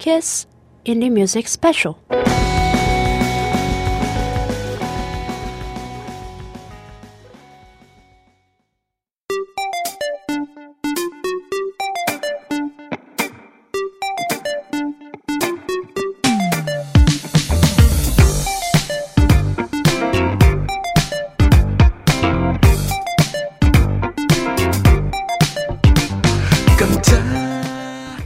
[0.04, 0.46] KBS
[0.84, 1.94] 인디 뮤직 스페셜.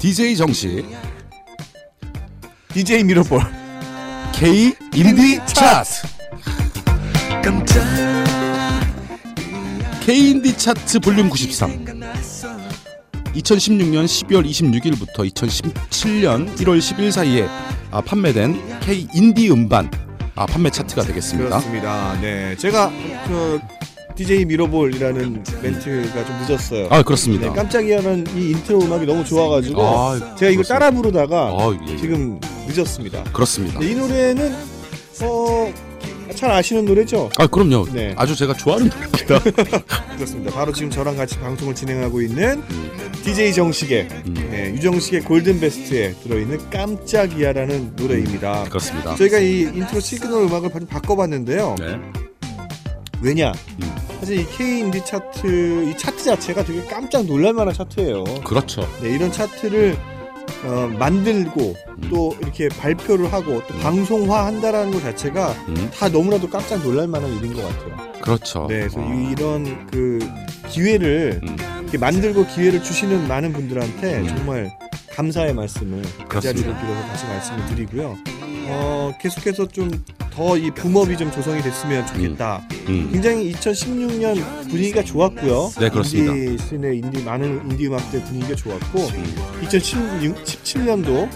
[0.01, 0.85] DJ 정식
[2.79, 3.41] DJ 미러볼.
[4.33, 6.07] K 인디 차트.
[10.07, 11.85] K 인디 차트 볼륨 93.
[13.35, 17.49] 2016년 12월 26일부터 2017년 1월 10일 사이에
[17.91, 19.91] 아, 판매된 K 인디 음반
[20.37, 21.49] 아, 판매 차트가 되겠습니다.
[21.49, 22.17] 그렇습니다.
[22.21, 22.93] 네, 제가
[23.27, 23.61] 그
[24.19, 26.89] DJ 미러볼이라는 멘트가 좀 늦었어요.
[26.91, 27.47] 아 그렇습니다.
[27.47, 30.65] 네, 깜짝이야는 이 인트로 음악이 너무 좋아가지고 아, 제가 이걸.
[30.65, 31.97] 따라 부르다가 아, 예, 예.
[31.97, 33.23] 지금 늦었습니다.
[33.33, 33.79] 그렇습니다.
[33.79, 34.53] 네, 이 노래는
[35.23, 35.73] 어,
[36.35, 37.31] 잘 아시는 노래죠?
[37.39, 37.87] 아 그럼요.
[37.93, 38.13] 네.
[38.17, 39.87] 아주 제가 좋아하는 노래입니다.
[40.17, 40.53] 그렇습니다.
[40.53, 42.61] 바로 지금 저랑 같이 방송을 진행하고 있는
[43.23, 48.65] DJ 정식의 음, 네, 유정식의 골든 베스트에 들어있는 깜짝이야라는 노래입니다.
[48.65, 49.15] 그렇습니다.
[49.15, 51.77] 저희가 이 인트로 시그널 음악을 좀 바꿔봤는데요.
[51.79, 52.01] 네.
[53.21, 53.53] 왜냐?
[53.81, 54.08] 음.
[54.21, 58.25] 사실 이 K 인디 차트 이 차트 자체가 되게 깜짝 놀랄만한 차트예요.
[58.45, 58.87] 그렇죠.
[59.01, 59.97] 네, 이런 차트를
[60.65, 62.09] 어, 만들고 음.
[62.11, 63.81] 또 이렇게 발표를 하고 또 음.
[63.81, 68.13] 방송화한다라는 것 자체가 음, 다 너무나도 깜짝 놀랄만한 일인 것 같아요.
[68.21, 68.67] 그렇죠.
[68.69, 70.19] 네, 그래서 어, 이런 그
[70.69, 74.27] 기회를 음, 이렇게 만들고 기회를 주시는 많은 분들한테 음.
[74.29, 74.77] 정말
[75.13, 76.41] 감사의 말씀을 그.
[76.41, 78.17] 자리를 빌어서 다시 말씀을 드리고요.
[78.69, 79.91] 어, 계속해서 좀
[80.39, 82.63] 더 이 붐업이 좀 조성이 됐으면 좋겠다.
[82.89, 85.73] 음, 굉장히 2016년 분위기가 좋았고요.
[85.81, 86.33] 네, 그렇습니다.
[86.33, 91.29] 인디 씬의 인디 많은 인디 음악들 분위기가 좋았고 음, 2017년도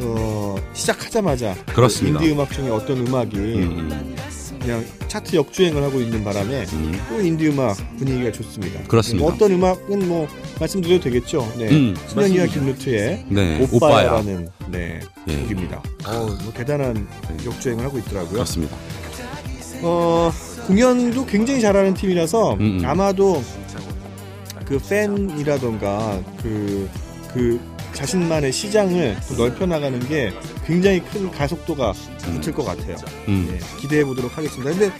[0.00, 2.20] 어, 시작하자마자 그렇습니다.
[2.20, 4.14] 인디 음악 중에 어떤 음악이 음,
[4.62, 8.80] 그냥 차트 역주행을 하고 있는 바람에 음, 또 인디 음악 분위기가 좋습니다.
[8.84, 9.24] 그렇습니다.
[9.24, 10.28] 뭐 어떤 음악은 뭐
[10.60, 11.52] 말씀드려도 되겠죠.
[11.58, 11.68] 네.
[11.68, 12.46] 음, 신현이와.
[12.46, 14.12] 김루트의 네, 오빠야.
[14.12, 15.82] 오빠야라는 네, 예, 곡입니다.
[16.06, 17.06] 어, 뭐 대단한
[17.44, 18.32] 역주행을 하고 있더라고요.
[18.32, 18.76] 그렇습니다.
[19.82, 20.30] 어,
[20.66, 22.82] 공연도 굉장히 잘하는 팀이라서 음, 음.
[22.84, 23.42] 아마도
[24.64, 26.88] 그 팬이라던가 그,
[27.34, 27.60] 그
[27.94, 30.32] 자신만의 시장을 또 넓혀 나가는 게
[30.66, 32.96] 굉장히 큰 가속도가 붙을 것 같아요.
[33.28, 34.70] 음, 네, 기대해 보도록 하겠습니다.
[34.70, 34.92] 근데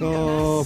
[0.00, 0.62] 어,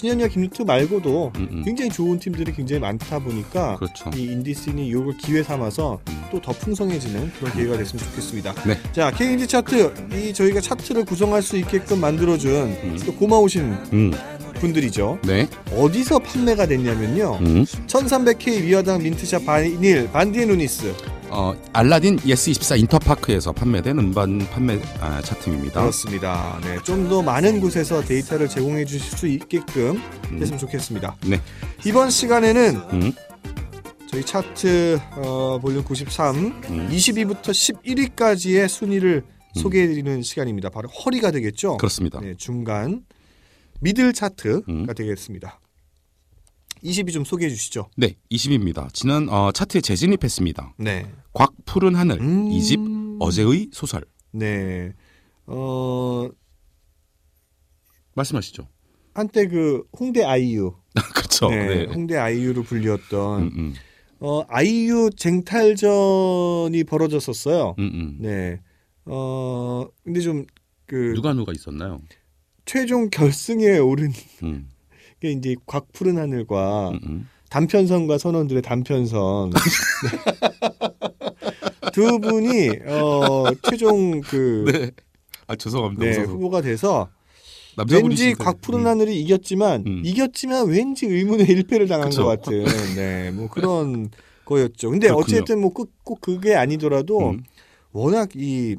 [0.00, 1.62] 신현이와 김루트 말고도 음, 음.
[1.62, 4.10] 굉장히 좋은 팀들이 굉장히 많다 보니까 그렇죠.
[4.16, 6.24] 이 인디 씬이 이걸 기회 삼아서 음.
[6.30, 8.54] 또더 풍성해지는 그런 기회가 됐으면 좋겠습니다.
[8.66, 8.78] 네.
[8.92, 12.98] 자, K인디 차트 이 저희가 차트를 구성할 수 있게끔 만들어준 음.
[13.04, 14.12] 또 고마우신 음,
[14.60, 15.18] 분들이죠.
[15.24, 15.48] 네.
[15.72, 17.38] 어디서 판매가 됐냐면요.
[17.40, 17.64] 음.
[17.64, 20.94] 1300K 미화당 민트샵 바이닐 반디앤루니스
[21.32, 25.80] 어, 알라딘 예스24 인터파크에서 판매된 음반 판매 아, 차트입니다.
[25.80, 26.58] 그렇습니다.
[26.64, 30.38] 네, 좀 더 많은 곳에서 데이터를 제공해 주실 수 있게끔 음.
[30.38, 31.16] 됐으면 좋겠습니다.
[31.26, 31.40] 네.
[31.86, 33.12] 이번 시간에는 음,
[34.08, 36.88] 저희 차트 어, 볼륨 93 음.
[36.90, 39.22] 20위부터 11위까지의 순위를
[39.54, 40.68] 소개해드리는 시간입니다.
[40.70, 41.76] 바로 허리가 되겠죠.
[41.78, 42.20] 그렇습니다.
[42.20, 43.02] 네, 중간
[43.80, 44.86] 미들 차트가 음.
[44.86, 45.60] 되겠습니다.
[46.84, 47.90] 20위 좀 소개해 주시죠.
[47.96, 48.92] 네, 20입니다.
[48.94, 50.74] 지난 어, 차트에 재진입했습니다.
[50.78, 51.10] 네.
[51.32, 52.50] 곽 푸른 하늘 음.
[52.50, 52.80] 이집
[53.18, 54.94] 어제의 소설 네.
[55.46, 56.28] 어,
[58.14, 58.66] 말씀하시죠.
[59.14, 60.74] 한때 그 홍대 아이유.
[61.14, 61.50] 그렇죠.
[61.50, 61.92] 네, 네.
[61.92, 63.74] 홍대 아이유로 불렸던 음, 음,
[64.20, 67.74] 어, 아이유 쟁탈전이 벌어졌었어요.
[67.78, 68.16] 음, 음.
[68.20, 68.60] 네.
[69.04, 72.00] 어, 근데 좀그 누가 누가 있었나요?
[72.74, 74.12] 최종 결승에 오른
[74.44, 74.68] 음,
[75.18, 77.28] 게 이제 곽푸른 하늘과 음, 음.
[77.50, 79.50] 단편선과 선원들의 단편선
[81.92, 84.92] 두 분이 어 최종 그 네.
[85.48, 86.04] 아 죄송합니다.
[86.04, 86.18] 네.
[86.22, 87.08] 후보가 돼서
[87.90, 88.86] 왠지 거- 곽푸른 음.
[88.86, 90.02] 하늘이 이겼지만 음.
[90.04, 92.22] 이겼지만 왠지 의문의 일패를 당한 그쵸.
[92.22, 94.10] 것 같은 네 뭐 그런
[94.44, 94.90] 거였죠.
[94.90, 95.24] 근데 그렇군요.
[95.38, 97.42] 어쨌든 뭐꼭꼭 그게 아니더라도 음,
[97.90, 98.76] 워낙 이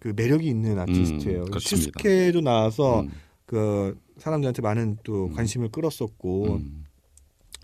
[0.00, 1.44] 그 매력이 있는 아티스트예요.
[1.44, 1.60] 그렇습니다.
[1.60, 3.10] 슈스케도 나와서 음,
[3.46, 5.34] 그 사람들한테 많은 또 음.
[5.34, 6.84] 관심을 끌었었고 음,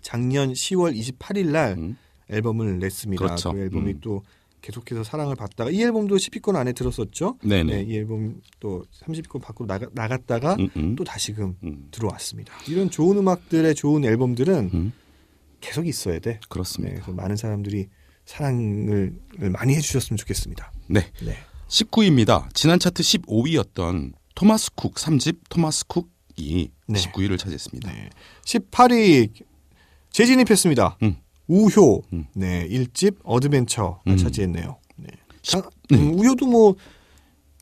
[0.01, 1.97] 작년 10월 28일 날 음.
[2.29, 3.23] 앨범을 냈습니다.
[3.23, 3.51] 그렇죠.
[3.51, 3.99] 그 앨범이 음.
[4.01, 4.23] 또
[4.61, 7.37] 계속해서 사랑을 받다가 이 앨범도 10위권 안에 들었었죠.
[7.43, 7.75] 네네.
[7.75, 10.95] 네, 이 앨범 또 30위권 밖으로 나가, 나갔다가 음, 음.
[10.95, 12.53] 또 다시금 음, 들어왔습니다.
[12.67, 14.93] 이런 좋은 음악들의 좋은 앨범들은 음.
[15.61, 16.33] 계속 있어야 돼.
[16.33, 16.95] 네, 그렇습니다.
[16.95, 17.87] 그래서 많은 사람들이
[18.25, 19.15] 사랑을
[19.53, 20.71] 많이 해주셨으면 좋겠습니다.
[20.87, 21.01] 네.
[21.23, 21.35] 네.
[21.67, 22.47] 19위입니다.
[22.53, 26.99] 지난 차트 15위였던 토마스 쿡 3집 토마스 쿡이 네.
[26.99, 27.91] 19위를 차지했습니다.
[27.91, 28.09] 네.
[28.45, 29.29] 18위
[30.11, 30.97] 재진입했습니다.
[31.03, 31.17] 음.
[31.47, 32.25] 우효 음.
[32.33, 34.17] 네 1집 어드벤처가 음.
[34.17, 34.77] 차지했네요.
[34.97, 35.07] 네.
[35.41, 35.97] 십- 당- 네.
[35.97, 36.75] 음, 우효도 뭐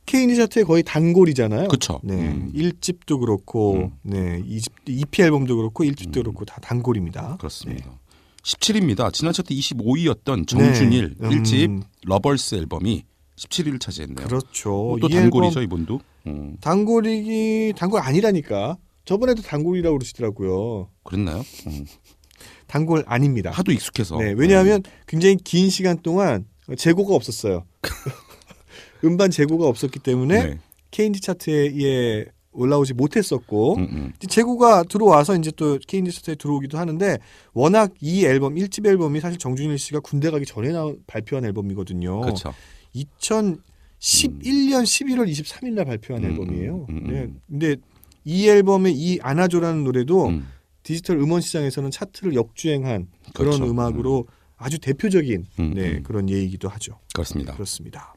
[0.06, 1.68] K인디 차트의 거의 단골이잖아요.
[1.68, 2.00] 그쵸.
[2.04, 2.52] 네, 음.
[2.54, 3.91] 1집도 그렇고, 음.
[4.04, 6.22] 네, 2집, EP 앨범도 그렇고, 1집도 음.
[6.24, 7.38] 그렇고 다 단골입니다.
[7.38, 7.89] 그렇습니다.
[8.44, 9.12] 17위입니다.
[9.12, 11.30] 지난 차트 25위였던 정준일 네.
[11.30, 11.84] 1집 음.
[12.04, 13.04] 러벌스 앨범이
[13.36, 14.28] 17위를 차지했네요.
[14.28, 14.69] 그렇죠.
[14.71, 16.00] 뭐또이 단골이죠 이분도.
[16.28, 18.78] 음, 단골이기 단골 아니라니까.
[19.06, 20.89] 저번에도 단골이라고 그러시더라고요.
[21.04, 21.43] 그랬나요?
[21.67, 21.86] 음.
[22.67, 23.52] 단골 아닙니다.
[23.52, 24.17] 하도 익숙해서.
[24.17, 26.45] 네, 왜냐하면 굉장히 긴 시간 동안
[26.76, 27.65] 재고가 없었어요.
[29.04, 30.60] 음반 재고가 없었기 때문에 네.
[30.89, 34.13] K&D 차트에 예, 올라오지 못했었고 음, 음.
[34.28, 37.19] 재고가 들어와서 이제 또 K&D 차트에 들어오기도 하는데
[37.54, 42.21] 워낙 이 앨범 1집 앨범이 사실 정준일 씨가 군대 가기 전에 나 발표한 앨범이거든요.
[42.21, 42.54] 그렇죠.
[42.95, 46.86] 2011년 11월 23일 날 발표한 음, 앨범이에요.
[46.89, 47.21] 음, 음, 네.
[47.21, 47.41] 음.
[47.47, 47.75] 근데
[48.23, 50.47] 이 앨범의 이 안아줘라는 노래도 음.
[50.84, 53.71] 디지털 음원 시장에서는 차트를 역주행한 그런 그렇죠.
[53.71, 54.27] 음악으로
[54.58, 56.03] 아주 대표적인 음, 네, 음.
[56.03, 56.99] 그런 예이기도 하죠.
[57.13, 57.53] 그렇습니다.
[57.53, 58.13] 그렇습니다.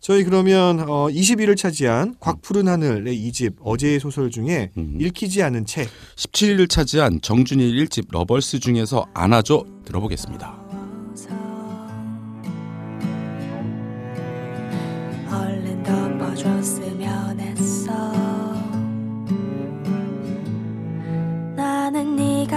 [0.00, 4.96] 저희 그러면 어, 20위를 차지한 곽푸른 하늘의 이집 어제의 소설 중에 음.
[5.00, 10.61] 읽히지 않은 책 17위를 차지한 정준일 1집 러벌스 중에서 안아줘 들어보겠습니다.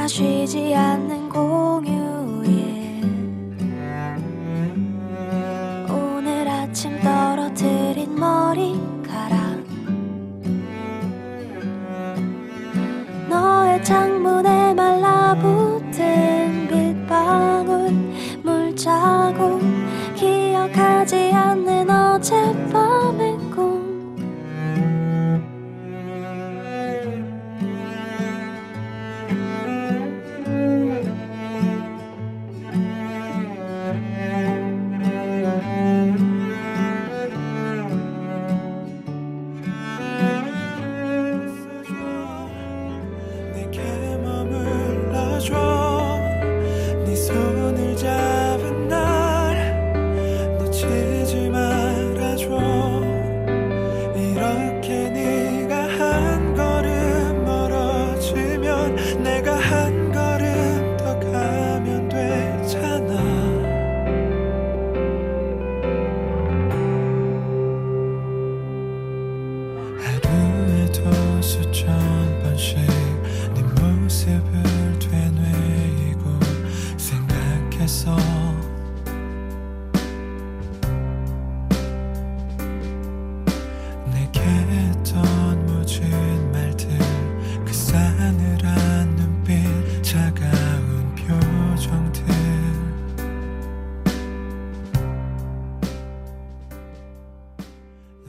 [0.08, 1.95] 쉬지 않는 공유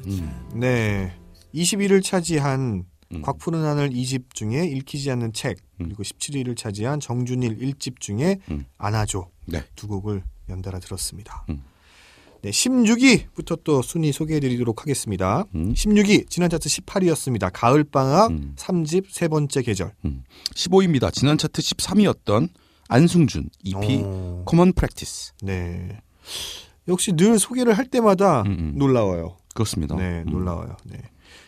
[0.07, 0.49] 음.
[0.55, 1.13] 네.
[1.55, 3.23] 21위를 차지한 음.
[3.23, 5.87] 곽푸른 하늘 2집 중에 읽히지 않는 책 음.
[5.87, 8.67] 그리고 17위를 차지한 정준일 1집 중에 음.
[8.79, 9.65] 안아줘 네.
[9.75, 11.45] 두 곡을 연달아 들었습니다.
[11.51, 11.63] 음.
[12.43, 15.45] 네, 16위부터 또 순위 소개해드리도록 하겠습니다.
[15.55, 15.73] 음.
[15.73, 17.51] 16위 지난 차트 18위였습니다.
[17.53, 18.55] 가을 방학 음.
[18.57, 19.93] 3집 세 번째 계절.
[20.55, 21.13] 15위입니다.
[21.13, 22.51] 지난 차트 13위였던
[22.89, 25.33] 안승준 EP 어, Common Practice.
[25.43, 26.01] 네.
[26.89, 28.73] 역시 늘 소개를 할 때마다 음, 음.
[28.77, 29.37] 놀라워요.
[29.57, 29.97] 그렇습니다.
[29.97, 30.31] 네, 음.
[30.31, 30.77] 놀라워요.
[30.85, 30.99] 네.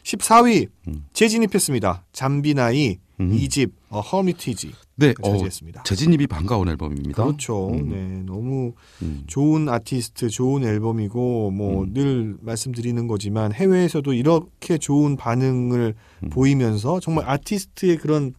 [0.02, 1.04] 14위 음.
[1.12, 2.04] 재진입했습니다.
[2.12, 3.32] 잠비나이 음.
[3.32, 5.82] 2집 어, 허미티지 네, 어, 차지했습니다.
[5.84, 7.22] 재진입이 반가운 앨범입니다.
[7.22, 7.68] 그렇죠.
[7.70, 7.88] 음.
[7.88, 9.22] 네, 너무 음.
[9.26, 11.94] 좋은 아티스트, 좋은 앨범이고 뭐 음.
[11.94, 15.94] 늘 말씀드리는 거지만 해외에서도 이렇게 좋은 반응을
[16.24, 16.30] 음.
[16.30, 18.34] 보이면서 정말 아티스트의 그런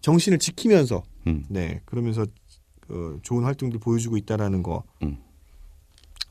[0.00, 1.44] 정신을 지키면서 음.
[1.48, 2.26] 네 그러면서
[2.80, 5.18] 그 좋은 활동들 보여주고 있다라는 거 음.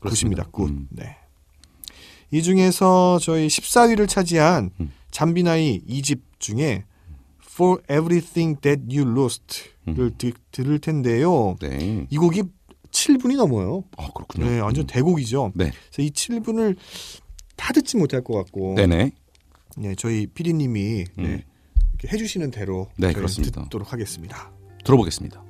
[0.00, 0.44] 그렇습니다.
[0.50, 0.68] Good.
[0.68, 0.86] 음.
[0.90, 1.16] 네.
[2.30, 4.92] 이 중에서 저희 14위를 차지한 음.
[5.10, 6.84] 잠비나이 2집 중에
[7.42, 10.14] For Everything That You Lost를 음.
[10.18, 11.56] 드- 들을 텐데요.
[11.60, 12.06] 네.
[12.10, 12.42] 이 곡이
[12.90, 13.84] 7분이 넘어요.
[13.96, 14.46] 아, 그렇군요.
[14.46, 14.86] 네, 완전 음.
[14.86, 15.52] 대곡이죠.
[15.54, 15.70] 네.
[15.90, 16.76] 그래서 이 7분을
[17.56, 19.10] 다 듣지 못할 것 같고, 네네.
[19.78, 21.22] 네, 저희 PD님이 음.
[21.22, 21.44] 네,
[21.98, 23.62] 이렇게 해주시는 대로 네, 그렇습니다.
[23.64, 24.50] 듣도록 하겠습니다.
[24.84, 25.42] 들어보겠습니다.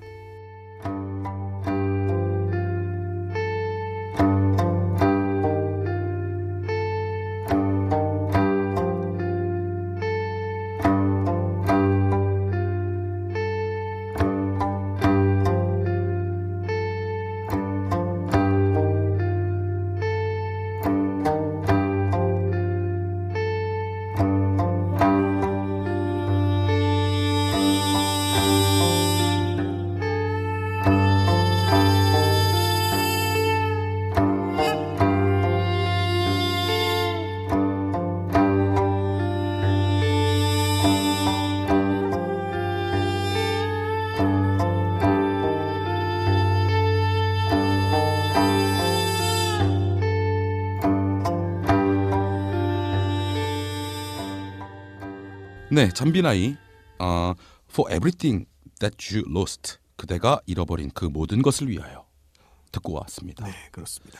[55.79, 56.57] 네, 잠비나이
[56.99, 57.35] 어,
[57.71, 58.47] For Everything
[58.81, 62.05] That You Lost 그대가 잃어버린 그 모든 것을 위하여
[62.73, 63.45] 듣고 왔습니다.
[63.47, 64.19] 네, 그렇습니다.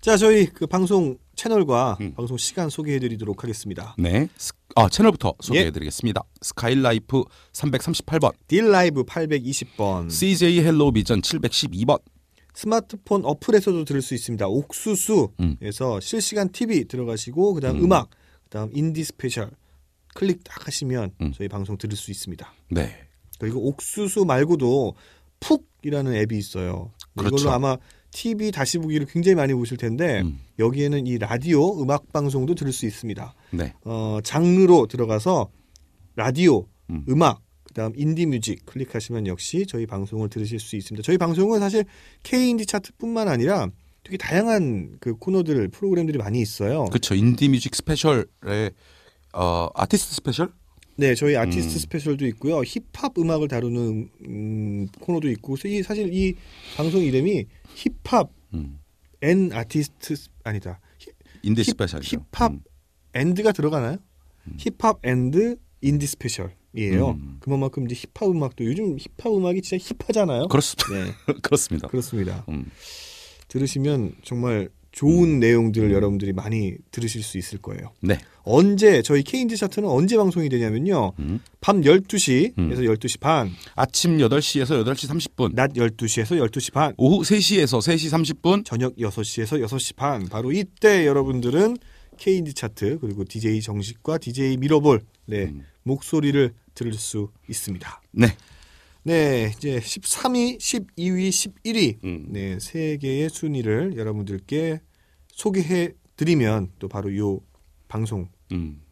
[0.00, 2.14] 자, 저희 그 방송 채널과 음.
[2.14, 3.96] 방송 시간 소개해드리도록 하겠습니다.
[3.98, 4.28] 네.
[4.36, 6.22] 스- 아, 채널부터 소개해드리겠습니다.
[6.42, 12.00] 스카이라이프 338번, 딜라이브 820번, CJ 헬로우 비전 712번,
[12.54, 14.46] 스마트폰 어플에서도 들을 수 있습니다.
[14.46, 14.52] 음.
[14.52, 17.92] 옥수수에서 실시간 TV 들어가시고 그다음 음.
[17.92, 18.10] 악
[18.44, 19.50] 그다음 인디 스페셜
[20.14, 21.32] 클릭 딱 하시면 음.
[21.32, 22.52] 저희 방송 들을 수 있습니다.
[22.70, 22.94] 네.
[23.38, 24.94] 그리고 옥수수 말고도
[25.40, 26.92] 푹이라는 앱이 있어요.
[27.16, 27.36] 그렇죠.
[27.36, 27.76] 이걸로 아마
[28.10, 30.40] TV 다시 보기를 굉장히 많이 보실 텐데 음.
[30.58, 33.34] 여기에는 이 라디오 음악 방송도 들을 수 있습니다.
[33.52, 33.74] 네.
[33.84, 35.50] 어, 장르로 들어가서
[36.16, 37.04] 라디오, 음.
[37.08, 37.22] 음.
[37.22, 41.04] 악 그다음 인디 뮤직 클릭하시면 역시 저희 방송을 들으실 수 있습니다.
[41.04, 41.84] 저희 방송은 사실
[42.22, 43.68] K 인디 차트뿐만 아니라
[44.02, 46.86] 되게 다양한 그 코너들 프로그램들이 많이 있어요.
[46.86, 47.14] 그렇죠.
[47.14, 48.24] 인디 뮤직 스페셜의
[49.34, 50.52] 어, 아티스트 스페셜?
[50.96, 51.78] 네, 저희 아티스트 음.
[51.78, 52.60] 스페셜도 있고요.
[52.62, 56.34] 힙합 음악을 다루는 음, 코너도 있고, 이 사실 이
[56.76, 58.78] 방송 이름이 힙합 음.
[59.22, 60.80] and 아티스트 스- 아니다.
[60.98, 61.12] 힙-
[61.42, 62.24] 인디 힙- 스페셜이죠.
[62.32, 62.60] 힙합 음.
[63.14, 63.98] and가 들어가나요?
[64.56, 67.10] 힙합 and 인디 스페셜이에요.
[67.10, 67.36] 음.
[67.40, 70.48] 그만큼 이제 힙합 음악도 요즘 힙합 음악이 진짜 힙하잖아요.
[70.48, 70.88] 그렇습니다.
[71.04, 71.12] 네,
[71.42, 71.88] 그렇습니다.
[71.88, 72.44] 그렇습니다.
[72.48, 72.70] 음.
[73.48, 77.92] 들으시면 정말 좋은 내용들을 여러분들이 많이 들으실 수 있을 거예요.
[78.00, 78.18] 네.
[78.42, 81.12] 언제 저희 K인디 차트는 언제 방송이 되냐면요.
[81.18, 81.40] 음.
[81.60, 82.70] 밤 12시에서 음.
[82.70, 88.96] 12시 반, 아침 8시에서 8시 30분, 낮 12시에서 12시 반, 오후 3시에서 3시 30분, 저녁
[88.96, 90.26] 6시에서 6시 반.
[90.28, 91.76] 바로 이때 여러분들은
[92.16, 95.64] K인디 차트 그리고 DJ 정식과 DJ 미러볼 네, 음.
[95.82, 98.00] 목소리를 들을 수 있습니다.
[98.12, 98.28] 네.
[99.08, 102.26] 네, 이제 13위, 12위, 11위 음.
[102.28, 104.80] 네, 세 개의 순위를 여러분들께
[105.32, 107.40] 소개해 드리면 또 바로 요
[107.88, 108.82] 방송이 음.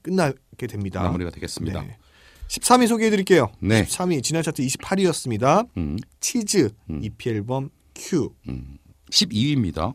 [0.00, 1.02] 끝나게 됩니다.
[1.02, 1.82] 마무리가 되겠습니다.
[1.82, 1.98] 네.
[2.48, 3.52] 13위 소개해 드릴게요.
[3.60, 3.84] 네.
[3.84, 5.68] 13위 지난 차트 28위였습니다.
[5.76, 5.98] 음.
[6.18, 7.04] 치즈 음.
[7.04, 8.30] EP 앨범 Q.
[9.10, 9.94] 12위입니다.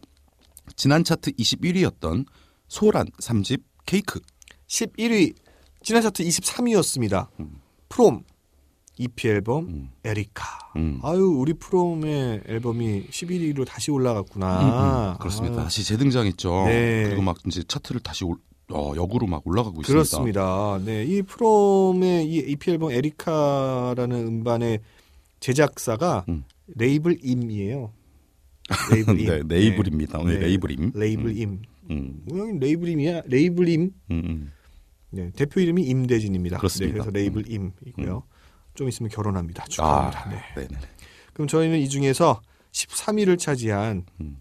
[0.75, 2.27] 지난 차트 21위였던
[2.67, 4.19] 소란 3집 케이크.
[4.67, 5.34] 11위
[5.82, 7.30] 지난 차트 23위였습니다.
[7.89, 8.23] 프롬
[9.01, 9.89] EP 앨범 음.
[10.03, 10.45] 에리카.
[10.75, 10.99] 음.
[11.03, 14.61] 아유 우리 프롬의 앨범이 11위로 다시 올라갔구나.
[14.61, 15.17] 음, 음.
[15.19, 15.55] 그렇습니다.
[15.57, 16.65] 아유, 다시 재등장했죠.
[16.65, 17.03] 네.
[17.05, 18.37] 그리고 막 이제 차트를 다시 올,
[18.71, 19.91] 어, 역으로 막 올라가고 있습니다.
[19.91, 20.79] 그렇습니다.
[20.85, 24.79] 네, 이 프롬의 이 EP 앨범 에리카라는 음반의
[25.39, 26.43] 제작사가 음.
[26.75, 27.91] 레이블 임이에요.
[28.91, 29.25] 레이블 임.
[29.27, 30.19] 네, 레이블입니다.
[30.19, 30.45] 오늘 네.
[30.45, 30.91] 레이블 임.
[30.93, 31.37] 레이블 음.
[31.37, 31.61] 임.
[31.89, 32.21] 음.
[32.25, 33.23] 모양이 레이블 임이야.
[33.25, 33.91] 레이블 임.
[34.11, 34.51] 음, 음.
[35.09, 36.57] 네, 대표 이름이 임대진입니다.
[36.57, 36.93] 그렇습니다.
[36.93, 38.23] 네, 그래서 레이블 임이고요.
[38.75, 39.65] 좀 있으면 결혼합니다.
[39.65, 40.25] 축하합니다.
[40.25, 40.41] 아, 네.
[40.55, 40.77] 네, 네.
[41.34, 44.38] 그럼 저희는 이 중에서 13위를 차지한 음.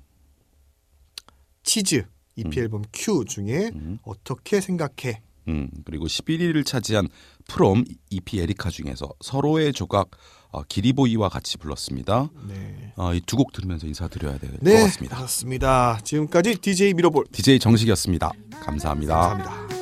[1.62, 2.04] 치즈
[2.36, 2.62] EP 음.
[2.62, 3.98] 앨범 Q 중에 음.
[4.02, 5.22] 어떻게 생각해?
[5.48, 7.08] 음, 그리고 11위를 차지한
[7.48, 10.10] 프롬 EP 에리카 중에서 서로의 조각
[10.52, 12.28] 어, 기리보이와 같이 불렀습니다.
[12.48, 12.92] 네.
[12.96, 15.16] 어, 이 두 곡 들으면서 인사드려야 될것 네, 같습니다.
[15.16, 15.98] 그렇습니다.
[16.02, 18.32] 지금까지 DJ 미러볼 DJ 정식이었습니다.
[18.60, 19.14] 감사합니다.
[19.16, 19.79] 감사합니다.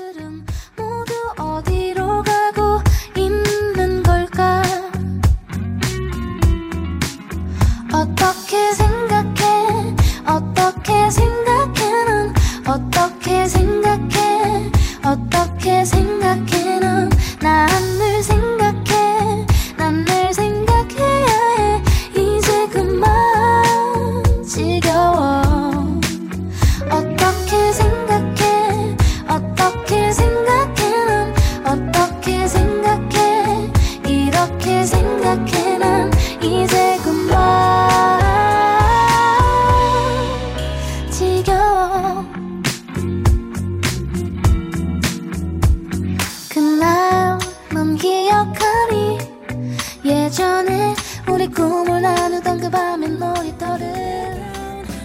[51.55, 53.87] 꿈을 나누던 그 밤의 놀이터를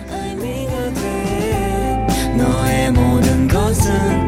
[0.09, 2.07] 의미가 돼
[2.37, 4.22] 너의 모든 것은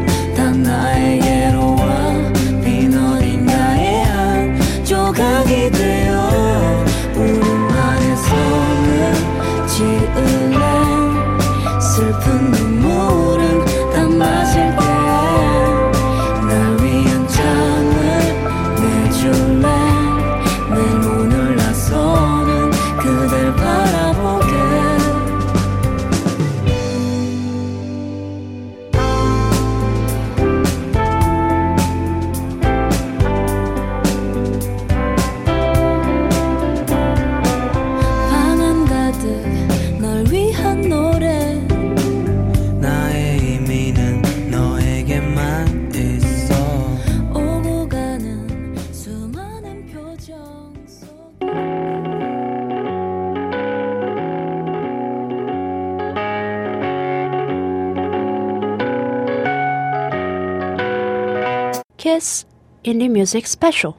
[62.86, 63.95] Indie Music Special.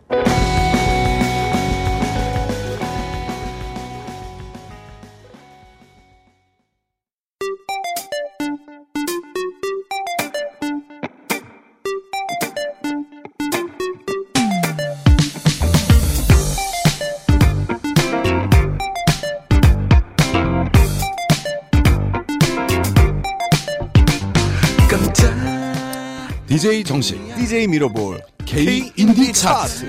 [26.48, 28.20] DJ 정식 DJ 미러볼
[28.56, 29.86] K 인디 차트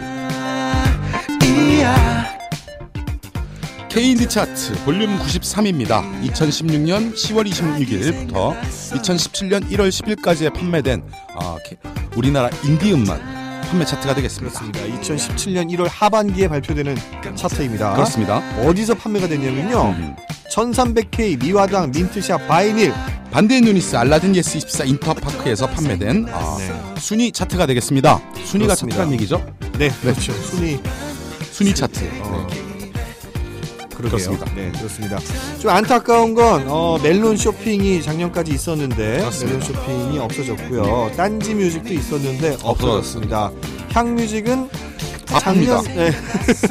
[3.88, 6.04] K 인디 차트 볼륨 93입니다.
[6.26, 11.02] 2016년 10월 26일부터 2017년 1월 10일까지에 판매된
[11.40, 11.56] 아,
[12.18, 13.22] 우리나라 인디 음반
[13.70, 14.60] 판매 차트가 되겠습니다.
[14.60, 15.02] 그렇습니다.
[15.02, 16.98] 2017년 1월 하반기에 발표되는
[17.36, 17.94] 차트입니다.
[17.94, 18.44] 그렇습니다.
[18.66, 19.96] 어디서 판매가 됐냐면요.
[19.98, 20.16] 음.
[20.52, 22.94] 1300K 미화당 민트샵 바이닐
[23.32, 26.77] 반대의 누니스 알라딘 예스 24 인터파크에서 판매된 아, 네.
[27.00, 28.20] 순위 차트가 되겠습니다.
[28.46, 28.98] 순위가 그렇습니다.
[28.98, 29.46] 차트란 얘기죠?
[29.78, 30.34] 네, 그렇죠.
[30.34, 30.80] 순위
[31.52, 32.10] 순위 차트.
[32.22, 32.68] 어, 네.
[33.90, 34.46] 그렇습니다.
[34.54, 35.18] 네, 그렇습니다.
[35.60, 39.58] 좀 안타까운 건 어, 멜론 쇼핑이 작년까지 있었는데 그렇습니다.
[39.58, 41.12] 멜론 쇼핑이 없어졌고요.
[41.18, 43.52] 딴지 뮤직도 있었는데 없어졌습니다.
[43.94, 44.70] 향 뮤직은
[45.26, 45.82] 바쁩니다.
[45.82, 46.12] 작년 네.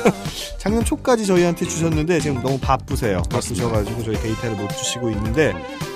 [0.59, 3.23] 작년 초까지 저희한테 주셨는데 지금 너무 바쁘세요.
[3.29, 5.53] 바쁘셔가지고 저희 데이터를 못 주시고 있는데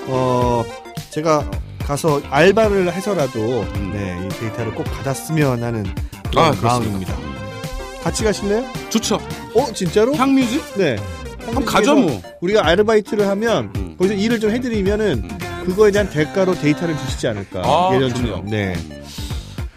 [0.07, 0.63] 어
[1.11, 1.49] 제가
[1.81, 3.91] 가서 알바를 해서라도 음.
[3.93, 5.85] 네, 이 데이터를 꼭 받았으면 하는
[6.29, 6.61] 그런 아.
[6.61, 7.15] 마음입니다.
[8.03, 8.63] 같이 가실래요?
[8.89, 9.15] 좋죠.
[9.55, 10.15] 어 진짜로?
[10.15, 10.63] 향뮤직?
[10.77, 10.95] 네.
[11.45, 12.21] 한번 가죠 뭐.
[12.41, 13.95] 우리가 아르바이트를 하면 음.
[13.97, 15.65] 거기서 일을 좀 해드리면은 음.
[15.65, 18.47] 그거에 대한 대가로 데이터를 주시지 않을까 아, 예전처럼.
[18.47, 18.75] 네.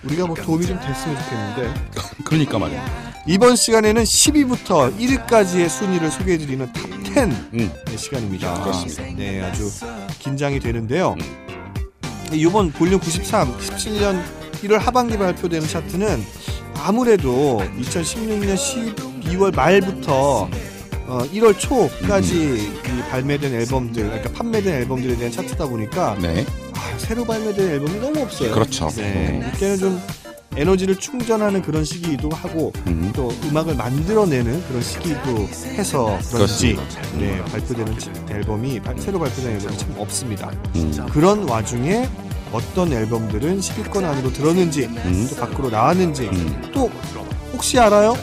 [0.05, 1.75] 우리가 뭐 도움이 좀 됐으면 좋겠는데
[2.25, 3.15] 그러니까 말이야.
[3.27, 7.17] 이번 시간에는 10위부터 1위까지의 순위를 소개해드리는 탑10
[7.55, 7.73] 음.
[7.89, 8.63] 의 시간입니다.
[8.63, 9.03] 그렇습니다.
[9.17, 9.71] 네, 아주
[10.19, 11.17] 긴장이 되는데요.
[12.33, 14.23] 이번 볼륨 93, 17년
[14.63, 16.25] 1월 하반기 발표되는 차트는
[16.77, 18.57] 아무래도 2016년
[19.25, 20.49] 12월 말부터
[21.07, 26.47] 어, 1월 초까지 이 발매된 앨범들, 그러니까 판매된 앨범들에 대한 차트다 보니까 네.
[26.75, 28.53] 아, 새로 발매된 앨범이 너무 없어요.
[28.53, 28.89] 그렇죠.
[28.97, 29.53] 네, 음.
[29.55, 30.03] 이때는 좀
[30.57, 33.13] 에너지를 충전하는 그런 시기이기도 하고 음.
[33.15, 36.79] 또 음악을 만들어내는 그런 시기도 해서 그런지.
[37.19, 40.51] 네, 발표되는 치- 앨범이 발- 새로 발표된 앨범이 참 없습니다.
[40.77, 41.07] 음.
[41.11, 42.09] 그런 와중에
[42.53, 45.27] 어떤 앨범들은 10위권 안으로 들었는지 음.
[45.31, 46.71] 또 밖으로 나왔는지 음.
[46.73, 46.91] 또
[47.53, 48.17] 혹시 알아요?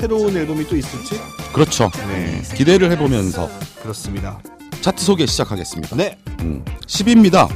[0.00, 1.20] 새로운 앨범이 또 있을지?
[1.52, 1.90] 그렇죠.
[2.08, 3.50] 네, 기대를 해보면서
[3.82, 4.40] 그렇습니다.
[4.80, 5.96] 차트 소개 시작하겠습니다.
[5.96, 6.64] 네, 음.
[6.86, 7.48] 10위입니다.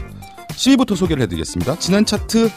[0.50, 1.78] 10위부터 소개를 해드리겠습니다.
[1.78, 2.50] 지난 차트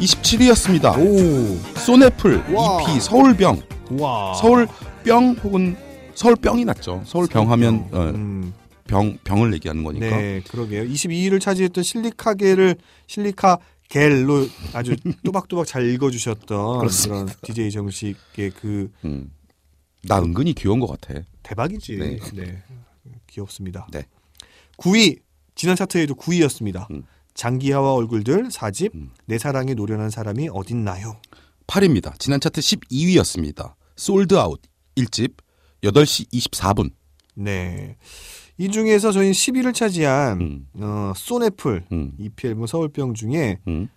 [0.00, 0.96] 27위였습니다.
[0.98, 2.82] 오, 소네플 와.
[2.82, 3.62] EP 서울병
[3.98, 5.76] 와, 서울병 혹은
[6.14, 7.02] 서울병이 낫죠.
[7.06, 8.54] 서울병 하면 어, 음,
[8.86, 10.06] 병 병을 얘기하는 거니까.
[10.16, 10.84] 네, 그러게요.
[10.84, 12.76] 22위를 차지했던 실리카겔을
[13.06, 17.24] 실리카 겔로 아주 또박또박 잘 읽어주셨던 그렇습니다.
[17.24, 19.30] 그런 DJ 정식의 그 음.
[20.04, 21.20] 나 은근히 귀여운 것 같아.
[21.42, 21.96] 대박이지.
[21.96, 22.18] 네.
[22.34, 22.62] 네.
[23.26, 23.86] 귀엽습니다.
[23.92, 24.04] 네.
[24.78, 25.18] 9위
[25.54, 26.90] 지난 차트에도 9위였습니다.
[26.90, 27.02] 음.
[27.40, 29.10] 장기하와 얼굴들 4집 음.
[29.24, 31.16] 내 사랑에 노련한 사람이 어딨나요?
[31.66, 32.18] 8위입니다.
[32.18, 33.72] 지난 차트 12위였습니다.
[33.96, 34.60] 솔드아웃
[34.96, 35.32] 1집
[35.82, 36.90] 8시 24분.
[37.34, 37.96] 네.
[38.58, 40.66] 이 중에서 저희 10위를 차지한 음.
[40.80, 42.12] 어, 소네플 음.
[42.18, 43.88] EP 앨범 서울병 중에 음.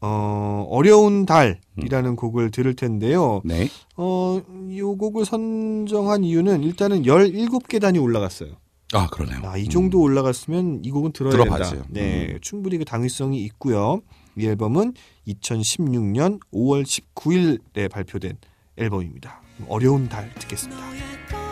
[0.00, 3.42] 어, 어려운 달이라는 곡을 들을 텐데요.
[3.44, 3.68] 네.
[3.98, 4.40] 어,
[4.70, 8.52] 이 곡을 선정한 이유는 일단은 17개 단위 올라갔어요.
[8.96, 9.40] 아, 그러네요.
[9.44, 11.70] 아, 이 정도 올라갔으면 이 곡은 들어야 들어봐야죠.
[11.70, 11.88] 된다.
[11.90, 12.38] 네, 음.
[12.40, 14.02] 충분히 그 당위성이 있고요.
[14.36, 14.94] 이 앨범은
[15.28, 18.36] 2016년 5월 19일에 발표된
[18.76, 19.40] 앨범입니다.
[19.68, 21.45] 어려운 달 듣겠습니다.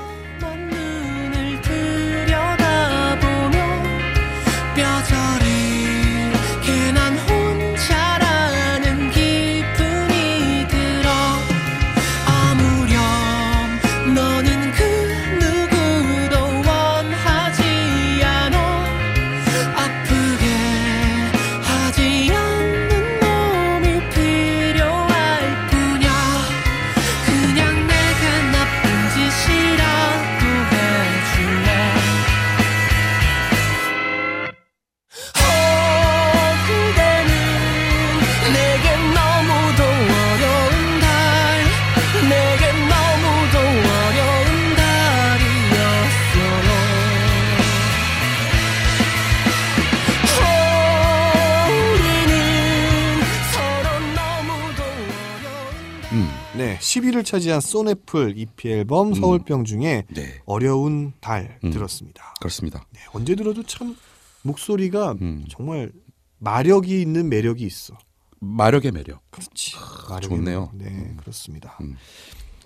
[57.24, 59.14] 1위를 차지한 쏘네플 EP 앨범 음.
[59.14, 60.40] 서울병 중에 네.
[60.44, 61.70] 어려운 달 음.
[61.70, 62.34] 들었습니다.
[62.38, 62.86] 그렇습니다.
[62.92, 63.96] 네, 언제 들어도 참
[64.42, 65.44] 목소리가 음.
[65.48, 65.90] 정말
[66.38, 67.96] 마력이 있는 매력이 있어.
[68.40, 69.22] 마력의 매력.
[69.30, 69.74] 그렇지.
[70.10, 70.70] 아, 좋네요.
[70.74, 70.76] 매력.
[70.76, 71.16] 네, 음.
[71.18, 71.78] 그렇습니다.
[71.80, 71.96] 음.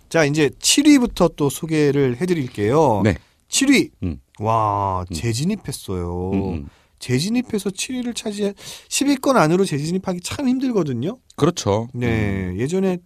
[0.09, 3.02] 자, 이제 7위부터 또 소개를 해드릴게요.
[3.04, 3.16] 네.
[3.48, 3.90] 7위.
[4.02, 4.20] 음.
[4.40, 6.64] 와, 재진입했어요.
[6.98, 8.54] 재진입해서 7위를 차지한
[8.88, 11.18] 10위권 안으로 재진입하기 참 힘들거든요.
[11.36, 11.88] 그렇죠.
[11.94, 12.98] 네, 예전에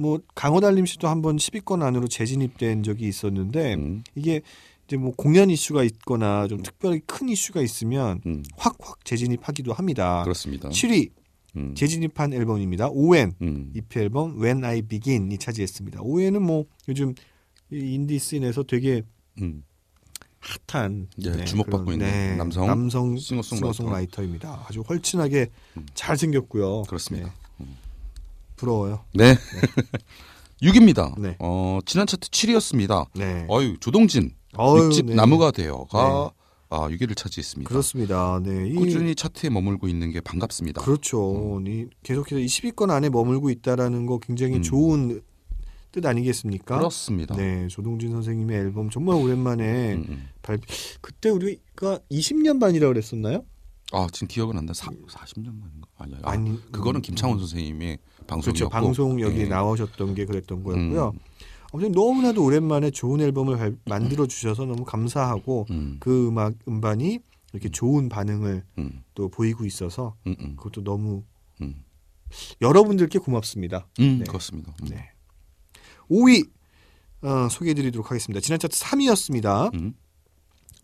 [0.00, 4.40] 뭐 강허달림 씨도 한번 10위권 안으로 재진입된 적이 있었는데 음, 이게
[4.86, 10.22] 이제 뭐 공연 이슈가 있거나 좀 특별히 큰 이슈가 있으면 음, 확확 재진입하기도 합니다.
[10.22, 10.70] 그렇습니다.
[10.70, 11.10] 7위
[11.56, 12.88] 음, 재진입한 앨범입니다.
[12.88, 16.00] 오웬 음, EP 앨범 When I Begin이 차지했습니다.
[16.00, 17.14] 오웬은 뭐 요즘
[17.70, 19.02] 이 인디 씬에서 되게
[19.42, 19.64] 음.
[20.66, 23.56] 핫한 예, 주목받고 그런, 있는 남성 남성 싱어송라이터.
[23.56, 24.64] 싱어송라이터 입니다.
[24.66, 25.86] 아주 헐친하게 음.
[25.92, 26.84] 잘 생겼고요.
[26.84, 27.28] 그렇습니다.
[27.28, 27.66] 네.
[28.60, 29.04] 부러워요.
[29.14, 29.34] 네.
[30.62, 31.18] 6입니다.
[31.18, 31.36] 네.
[31.38, 33.06] 어, 지난 차트 7위였습니다.
[33.14, 33.46] 네.
[33.48, 35.14] 어유 조동진 육집 네.
[35.14, 36.32] 나무가 되어가
[36.68, 37.68] 아, 6위를 차지했습니다.
[37.68, 38.40] 그렇습니다.
[38.44, 38.68] 네.
[38.68, 40.82] 이, 꾸준히 차트에 머물고 있는 게 반갑습니다.
[40.82, 41.60] 그렇죠.
[41.66, 44.62] 이 계속해서 이 10위권 안에 머물고 있다라는 거 굉장히 음.
[44.62, 45.22] 좋은
[45.90, 46.78] 뜻 아니겠습니까?
[46.78, 47.34] 그렇습니다.
[47.34, 50.28] 네, 조동진 선생님의 앨범 정말 오랜만에 음, 음.
[50.40, 50.60] 발
[51.00, 53.44] 그때 우리가 20년 반이라고 그랬었나요?
[53.92, 54.72] 아 지금 기억은 안 나.
[54.72, 55.88] 40년 만인가?
[55.98, 56.18] 아니야.
[56.22, 57.40] 아, 아니, 그거는 음, 김창원 음.
[57.40, 58.09] 선생님의 그렇죠.
[58.26, 58.70] 방송이었고.
[58.70, 59.44] 방송 여기 예.
[59.46, 61.12] 나오셨던 게 그랬던 거였고요.
[61.14, 61.18] 음.
[61.72, 67.20] 아무튼 너무나도 오랜만에 좋은 앨범을 발- 만들어 주셔서 너무 감사하고 음, 그 음악 음반이
[67.52, 71.22] 이렇게 좋은 반응을 음, 또 보이고 있어서 음, 음, 그것도 너무
[71.62, 71.84] 음.
[72.60, 73.86] 여러분들께 고맙습니다.
[74.00, 74.24] 음, 네.
[74.24, 74.74] 그렇습니다.
[74.82, 74.88] 음.
[74.88, 75.10] 네.
[76.10, 76.48] 5위
[77.22, 78.40] 어, 소개해드리도록 하겠습니다.
[78.40, 79.72] 지난 차트 3위였습니다.
[79.74, 79.94] 음,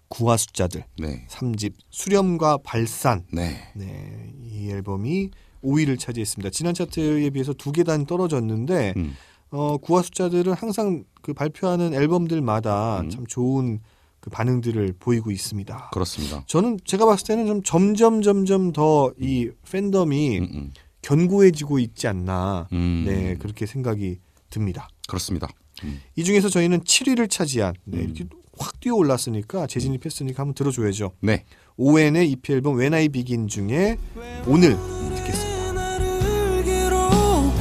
[0.09, 5.30] 구화 숫자들 네, 3집 수렴과 발산 네, 네, 이 앨범이
[5.66, 6.50] 5위를 차지했습니다.
[6.50, 9.14] 지난 차트에 비해서 두 계단 떨어졌는데 음,
[9.50, 13.10] 어, 구화 숫자들은 항상 그 발표하는 앨범들마다 음.
[13.10, 13.80] 참 좋은
[14.20, 15.90] 그 반응들을 보이고 있습니다.
[15.92, 16.42] 그렇습니다.
[16.46, 22.66] 저는 제가 봤을 때는 좀 점점 점점 더 이 팬덤이 음, 음, 견고해지고 있지 않나.
[22.72, 24.18] 음, 네, 그렇게 생각이
[24.50, 24.88] 듭니다.
[25.06, 25.48] 그렇습니다.
[25.84, 28.04] 음, 이 중에서 저희는 7위를 차지한 네, 음.
[28.04, 28.24] 이렇게
[28.58, 31.12] 확 뛰어 올랐으니까 재진입했으니까 한번 들어줘야죠.
[31.20, 31.44] 네,
[31.76, 33.98] 오웬의 EP 앨범 When I Begin 중에
[34.46, 34.76] 오늘
[35.16, 35.45] 듣겠습니다.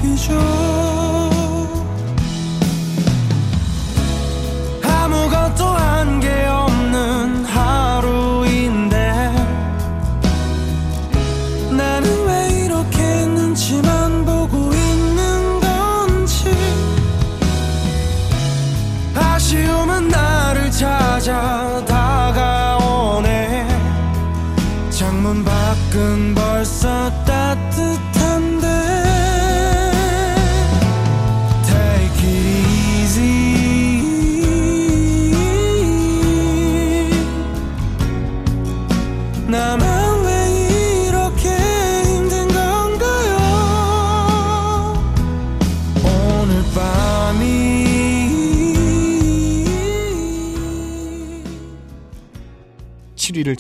[0.06, 0.75] 나를 괴롭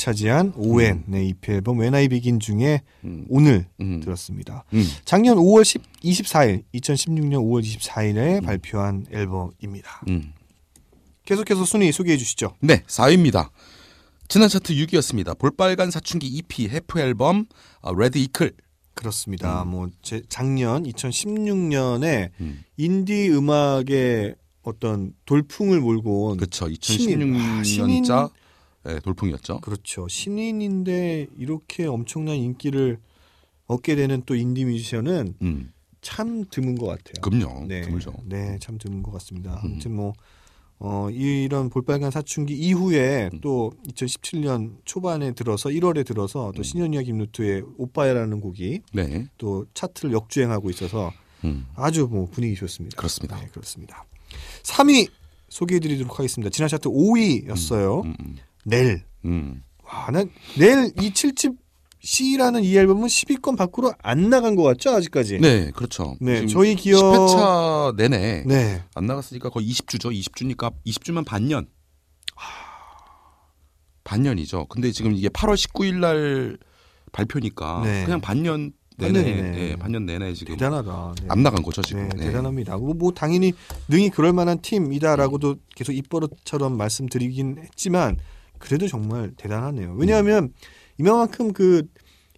[0.05, 4.63] 차지한 오웬의 EP 앨범 When I Begin 중에 음, 오늘 음, 들었습니다.
[4.73, 10.03] 음, 작년 5월 10, 24일, 2016년 5월 24일에 발표한 앨범입니다.
[10.09, 10.31] 음.
[11.25, 12.55] 계속해서 순위 소개해 주시죠.
[12.59, 13.49] 네, 4위입니다.
[14.27, 15.35] 지난 차트 6위였습니다.
[15.39, 17.45] 볼빨간 사춘기 EP Half Album
[17.81, 18.53] 아, Red Ickle.
[18.93, 19.63] 그렇습니다.
[19.65, 22.63] 뭐 제, 작년 2016년에 음.
[22.77, 26.69] 인디 음악의 어떤 돌풍을 몰고 온 그렇죠.
[26.79, 27.35] 신인.
[27.35, 28.03] 아, 신인.
[28.85, 29.59] 2016년자 네, 돌풍이었죠.
[29.61, 30.07] 그렇죠.
[30.07, 32.99] 신인인데 이렇게 엄청난 인기를
[33.67, 37.21] 얻게 되는 또 인디 뮤지션은 음, 참 드문 것 같아요.
[37.21, 37.65] 그럼요.
[37.67, 38.13] 네, 드물죠.
[38.25, 39.53] 네, 참 드문 것 같습니다.
[39.55, 39.59] 음.
[39.63, 40.13] 아무튼 뭐
[40.77, 43.39] 어, 이런 볼빨간 사춘기 이후에 음.
[43.41, 46.63] 또 2017년 초반에 들어서 1월에 들어서 또 음.
[46.63, 51.11] 신현이와 김루트의 오빠야라는 곡이 네, 또 차트를 역주행하고 있어서
[51.43, 52.97] 음, 아주 뭐 분위기 좋습니다.
[52.97, 53.39] 그렇습니다.
[53.39, 54.05] 네, 그렇습니다.
[54.63, 55.09] 3위
[55.49, 56.49] 소개해드리도록 하겠습니다.
[56.49, 58.03] 지난 차트 5위였어요.
[58.65, 59.03] 음, 음, 넬.
[59.25, 59.63] 음.
[59.83, 61.57] 와, 난넬이 7집
[62.01, 65.39] C라는 이 앨범은 10위권 밖으로 안 나간 것 같죠 아직까지?
[65.39, 66.15] 네, 그렇죠.
[66.21, 68.83] 네, 저희 기억 10회차 내내 네.
[68.93, 70.11] 안 나갔으니까 거의 20주죠.
[70.13, 71.67] 20주니까 20주면 반년.
[74.03, 74.67] 반년이죠.
[74.67, 76.59] 근데 지금 이게 8월 19일 날
[77.11, 78.05] 발표니까 네.
[78.05, 79.51] 그냥 반년 내내 반년이네.
[79.51, 81.15] 네, 반년 내내 지금 대단하다.
[81.21, 81.27] 네.
[81.29, 82.07] 안 나간 거죠 지금.
[82.09, 82.77] 네, 대단합니다.
[82.77, 83.53] 뭐, 뭐 당연히
[83.87, 88.17] 능히 그럴 만한 팀이다라고도 계속 입버릇처럼 말씀드리긴 했지만
[88.59, 89.93] 그래도 정말 대단하네요.
[89.97, 90.53] 왜냐하면
[90.97, 91.87] 이만큼 그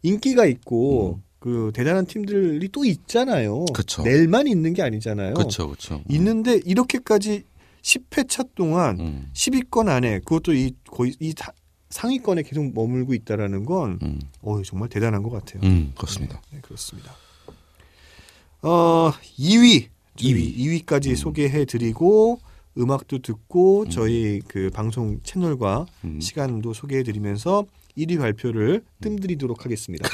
[0.04, 1.24] 인기가 있고 음.
[1.40, 3.66] 그 대단한 팀들이 또 있잖아요.
[3.74, 4.04] 그쵸.
[4.04, 5.34] 넬만 있는 게 아니잖아요.
[5.36, 6.02] 그렇죠, 그렇죠.
[6.10, 7.44] 있는데 이렇게까지
[7.82, 11.54] 10회차 동안 음, 10위권 안에 그것도 이 거의 이 사-
[11.90, 15.62] 상위권에 계속 머물고 있다라는 건 음, 어 정말 대단한 것 같아요.
[15.64, 16.42] 음, 그렇습니다.
[16.52, 17.14] 네, 네, 그렇습니다.
[18.62, 19.88] 어 2위
[20.18, 20.58] 2위.
[20.86, 22.40] 2위까지 소개해드리고
[22.78, 26.20] 음악도 듣고 저희 그 방송 채널과 음.
[26.20, 27.66] 시간도 소개해드리면서
[27.98, 30.08] 1위 발표를 뜸들이도록 하겠습니다.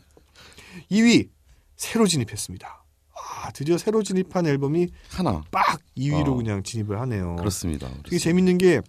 [0.90, 1.28] 2위
[1.76, 2.84] 새로 진입했습니다.
[3.14, 5.42] 아 드디어 새로 진입한 앨범이 하나.
[5.50, 6.34] 빡 2위로 어.
[6.34, 7.36] 그냥 진입을 하네요.
[7.36, 7.88] 그렇습니다.
[8.04, 8.80] 되게 재밌는 게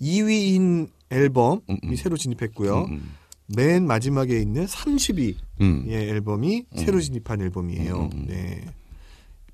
[0.00, 1.96] 2위인 앨범이 음, 음.
[1.96, 2.84] 새로 진입했고요.
[2.84, 3.14] 음, 음.
[3.54, 5.84] 맨 마지막에 있는 30위 음.
[5.86, 6.76] 의 앨범이 음.
[6.76, 7.96] 새로 진입한 앨범이에요.
[7.96, 8.26] 음, 음, 음.
[8.26, 8.64] 네.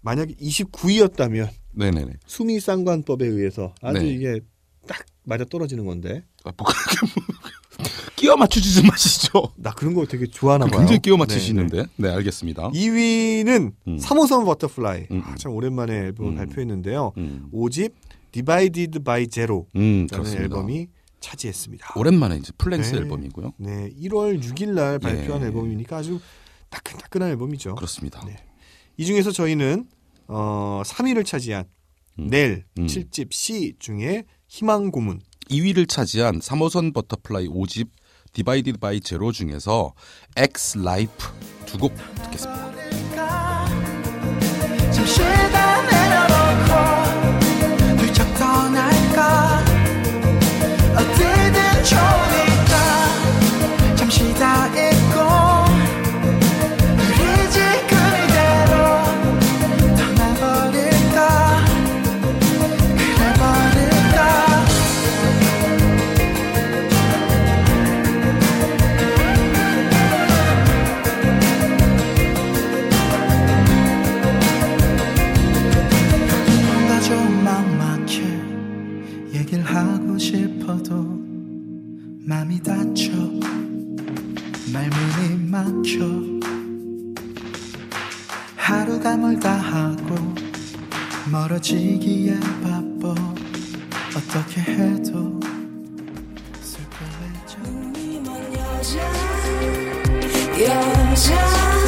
[0.01, 2.13] 만약에 29위였다면 네네네.
[2.27, 4.09] 수미 쌍관법에 의해서 아주 네.
[4.09, 4.41] 이게
[4.87, 6.73] 딱 맞아 떨어지는 건데 아, 뭐뭐
[8.17, 9.53] 끼워 맞추지 좀 마시죠.
[9.57, 10.79] 나 그런 거 되게 좋아하나 봐요.
[10.79, 11.85] 굉장히 끼워 네, 맞추시는데.
[11.97, 12.71] 네, 알겠습니다.
[12.73, 12.79] 네.
[12.79, 13.97] 2위는 음.
[13.99, 15.07] 3호선 버터플라이.
[15.11, 15.37] 음, 아, 음.
[15.37, 16.37] 참 오랜만에 앨범을 음.
[16.37, 17.13] 발표했는데요.
[17.17, 17.49] 음.
[17.53, 17.93] 5집
[18.33, 20.43] Divided by Zero라는 음, 그렇습니다.
[20.43, 20.89] 앨범이
[21.21, 21.95] 차지했습니다.
[21.97, 23.01] 오랜만에 이제 full length 네.
[23.01, 23.53] 앨범이고요.
[23.59, 25.49] 네, 1월 6일 날 발표한 네.
[25.49, 26.21] 앨범이니까 아주
[26.71, 27.75] 따끈따끈한 앨범이죠.
[27.75, 28.25] 그렇습니다.
[28.27, 28.37] 네.
[28.97, 29.87] 이 중에서 저희는
[30.29, 31.65] 어, 3위를 차지한
[32.19, 32.27] 음.
[32.29, 32.87] 넬 음.
[32.87, 35.21] 7집 C 중에 희망 고문
[35.51, 37.89] 2위를 차지한 3호선 버터플라이 5집
[38.33, 39.93] Divided by Zero 중에서
[40.37, 41.29] Ex Life
[41.67, 41.95] 두 곡
[42.25, 43.69] 듣겠습니다.
[44.93, 46.73] 잠시 다 내려놓고
[47.99, 49.65] 훌쩍 떠날까
[50.97, 52.75] 어디든 좋으니까
[53.97, 54.67] 잠시 다
[85.53, 85.99] 막혀.
[88.57, 90.15] 하루가 멀다 하고
[91.31, 93.15] 멀어지기에 바빠.
[94.17, 95.39] 어떻게 해도
[96.63, 97.59] 슬퍼해져.
[98.57, 98.99] 여자
[100.65, 101.82] 여자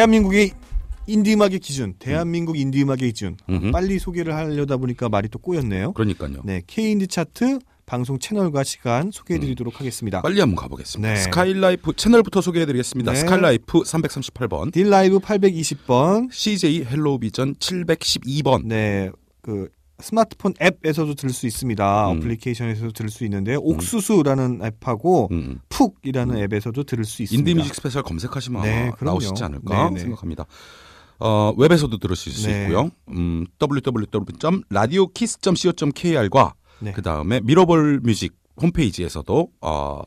[0.00, 0.52] 대한민국의
[1.06, 3.70] 인디 음악의 기준 대한민국 인디 음악의 기준 음흠.
[3.70, 5.92] 빨리 소개를 하려다 보니까 말이 또 꼬였네요.
[5.92, 6.40] 그러니까요.
[6.44, 10.22] 네, K인디 차트 방송 채널과 시간 소개해드리도록 하겠습니다.
[10.22, 11.12] 빨리 한번 가보겠습니다.
[11.12, 11.20] 네.
[11.20, 13.12] 스카이라이프 채널부터 소개해드리겠습니다.
[13.12, 13.18] 네.
[13.18, 18.64] 스카이라이프 338번, 딜라이브 820번, CJ 헬로우 비전 712번.
[18.64, 19.10] 네,
[19.42, 19.68] 그
[20.02, 22.10] 스마트폰 앱에서도 들을 수 있습니다.
[22.10, 22.18] 음.
[22.18, 25.60] 어플리케이션에서도 들을 수 있는데 옥수수라는 앱하고 음.
[25.68, 27.50] 푹이라는 앱에서도 들을 수 있습니다.
[27.50, 28.90] 인디뮤직 스페셜 검색하시면 네.
[29.00, 30.00] 나오시지 않을까 네, 네.
[30.00, 30.46] 생각합니다.
[31.18, 32.62] 어, 웹에서도 들으실 수 네.
[32.62, 32.90] 있고요.
[33.10, 36.92] 음, www.radiokiss.co.kr과 네.
[36.92, 40.02] 그 다음에 미러볼 뮤직 홈페이지에서도 어,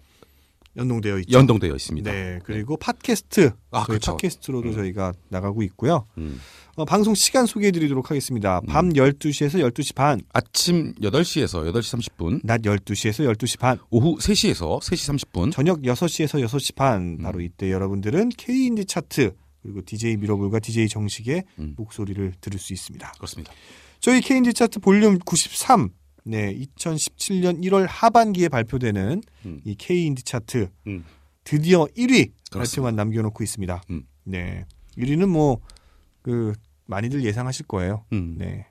[0.75, 1.37] 연동되어 있죠.
[1.37, 2.11] 연동되어 있습니다.
[2.11, 4.11] 네, 그리고 팟캐스트 아, 저희 그렇죠.
[4.13, 4.73] 팟캐스트로도 음.
[4.73, 6.07] 저희가 나가고 있고요.
[6.17, 6.39] 음.
[6.75, 8.61] 어, 방송 시간 소개해드리도록 하겠습니다.
[8.67, 15.31] 밤 12시에서 12시 반, 아침 8시에서 8시 30분, 낮 12시에서 12시 반, 오후 3시에서 3시
[15.31, 15.51] 30분.
[15.51, 17.23] 저녁 6시에서 6시 반 음.
[17.23, 21.73] 바로 이때 여러분들은 K인디 차트 그리고 DJ 미러볼과 DJ 정식의 음.
[21.77, 23.11] 목소리를 들을 수 있습니다.
[23.17, 23.53] 그렇습니다.
[23.99, 25.89] 저희 K인디 차트 볼륨 93
[26.23, 29.61] 네, 2017년 1월 하반기에 발표되는 음.
[29.65, 31.05] 이 K인디 차트 음.
[31.43, 32.57] 드디어 1위 그렇습니다.
[32.57, 33.81] 발표만 남겨놓고 있습니다.
[33.89, 34.03] 음.
[34.23, 34.65] 네,
[34.97, 35.59] 1위는 뭐
[36.23, 36.53] 그
[36.85, 38.05] 많이들 예상하실 거예요.
[38.13, 38.35] 음.
[38.39, 38.65] 네,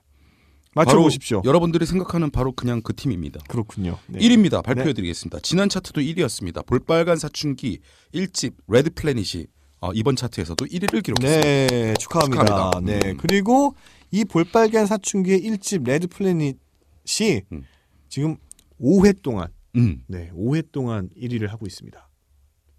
[0.75, 1.41] 맞춰보십시오.
[1.45, 3.39] 여러분들이 생각하는 바로 그냥 그 팀입니다.
[3.47, 3.97] 그렇군요.
[4.07, 4.19] 네.
[4.19, 4.61] 1위입니다.
[4.63, 5.39] 발표해드리겠습니다.
[5.41, 6.65] 지난 차트도 1위였습니다.
[6.65, 7.79] 볼빨간 사춘기
[8.13, 9.45] 1집 Red Planet이
[9.79, 11.41] 어, 이번 차트에서도 1위를 기록했습니다.
[11.47, 12.45] 네, 축하합니다.
[12.45, 12.79] 축하합니다.
[12.99, 13.17] 네, 음.
[13.17, 13.75] 그리고
[14.11, 16.57] 이 볼빨간 사춘기의 1집 Red Planet
[17.05, 17.63] 이 음.
[18.09, 18.37] 지금
[18.81, 20.03] 5회 동안 음.
[20.07, 22.09] 네, 5회 동안 1위를 하고 있습니다.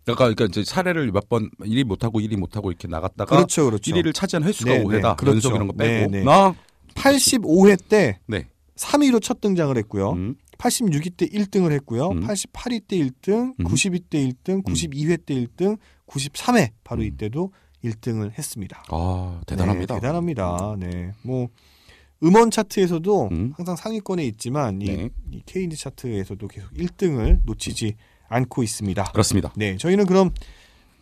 [0.04, 3.90] 그러니까, 그러니까 이제 사례를 몇 번 1위 못하고 1위 못하고 이렇게 나갔다가 그렇죠, 그렇죠.
[3.90, 4.90] 1위를 차지한 횟수가 네, 5회다.
[4.90, 5.30] 네, 그렇죠.
[5.30, 6.10] 연속 이런 거 빼고.
[6.10, 6.24] 네, 네.
[6.24, 6.54] 나
[6.94, 8.46] 85회 때 네.
[8.76, 10.12] 3위로 첫 등장을 했고요.
[10.12, 10.34] 음.
[10.58, 12.08] 86위 때 1등을 했고요.
[12.10, 12.20] 음.
[12.20, 13.64] 88위 때 1등, 음.
[13.64, 17.06] 90위 때 1등, 92회 때 1등, 93회 바로 음.
[17.06, 17.52] 이때도
[17.84, 18.82] 1등을 했습니다.
[18.90, 19.94] 아 대단합니다.
[19.94, 20.76] 네, 대단합니다.
[20.78, 21.12] 네.
[21.22, 21.48] 뭐
[22.24, 23.52] 음원 차트에서도 음.
[23.56, 25.10] 항상 상위권에 있지만 이, 네.
[25.30, 27.94] 이 K인디 차트에서도 계속 1등을 놓치지
[28.28, 29.04] 않고 있습니다.
[29.04, 29.52] 그렇습니다.
[29.56, 30.30] 네, 저희는 그럼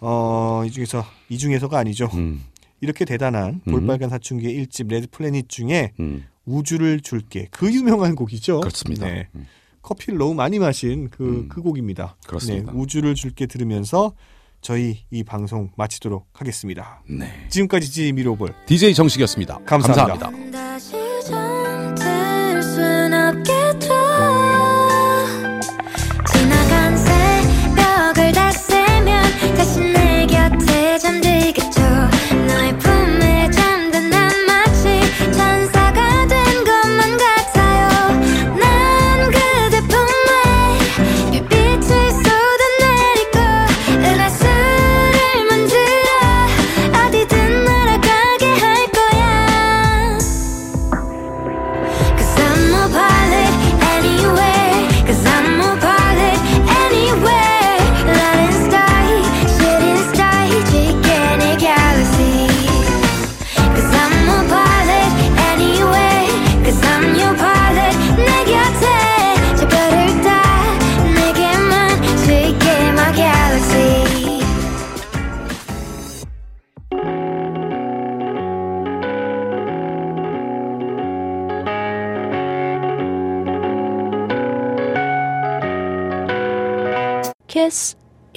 [0.00, 2.10] 어, 이 중에서 이 중에서가 아니죠.
[2.14, 2.42] 음,
[2.80, 3.72] 이렇게 대단한 음.
[3.72, 8.60] 볼빨간 사춘기의 1집 Red Planet 중에 음, 우주를 줄게 그 유명한 곡이죠.
[8.60, 9.06] 그렇습니다.
[9.06, 9.28] 네.
[9.36, 9.46] 음,
[9.80, 11.48] 커피를 너무 많이 마신 그, 음.
[11.48, 12.16] 그 곡입니다.
[12.26, 12.72] 그렇습니다.
[12.72, 14.12] 네, 우주를 줄게 들으면서
[14.60, 17.02] 저희 이 방송 마치도록 하겠습니다.
[17.08, 17.46] 네.
[17.48, 19.60] 지금까지 지미로볼 DJ 정식이었습니다.
[19.64, 20.06] 감사합니다.
[20.06, 21.01] 감사합니다.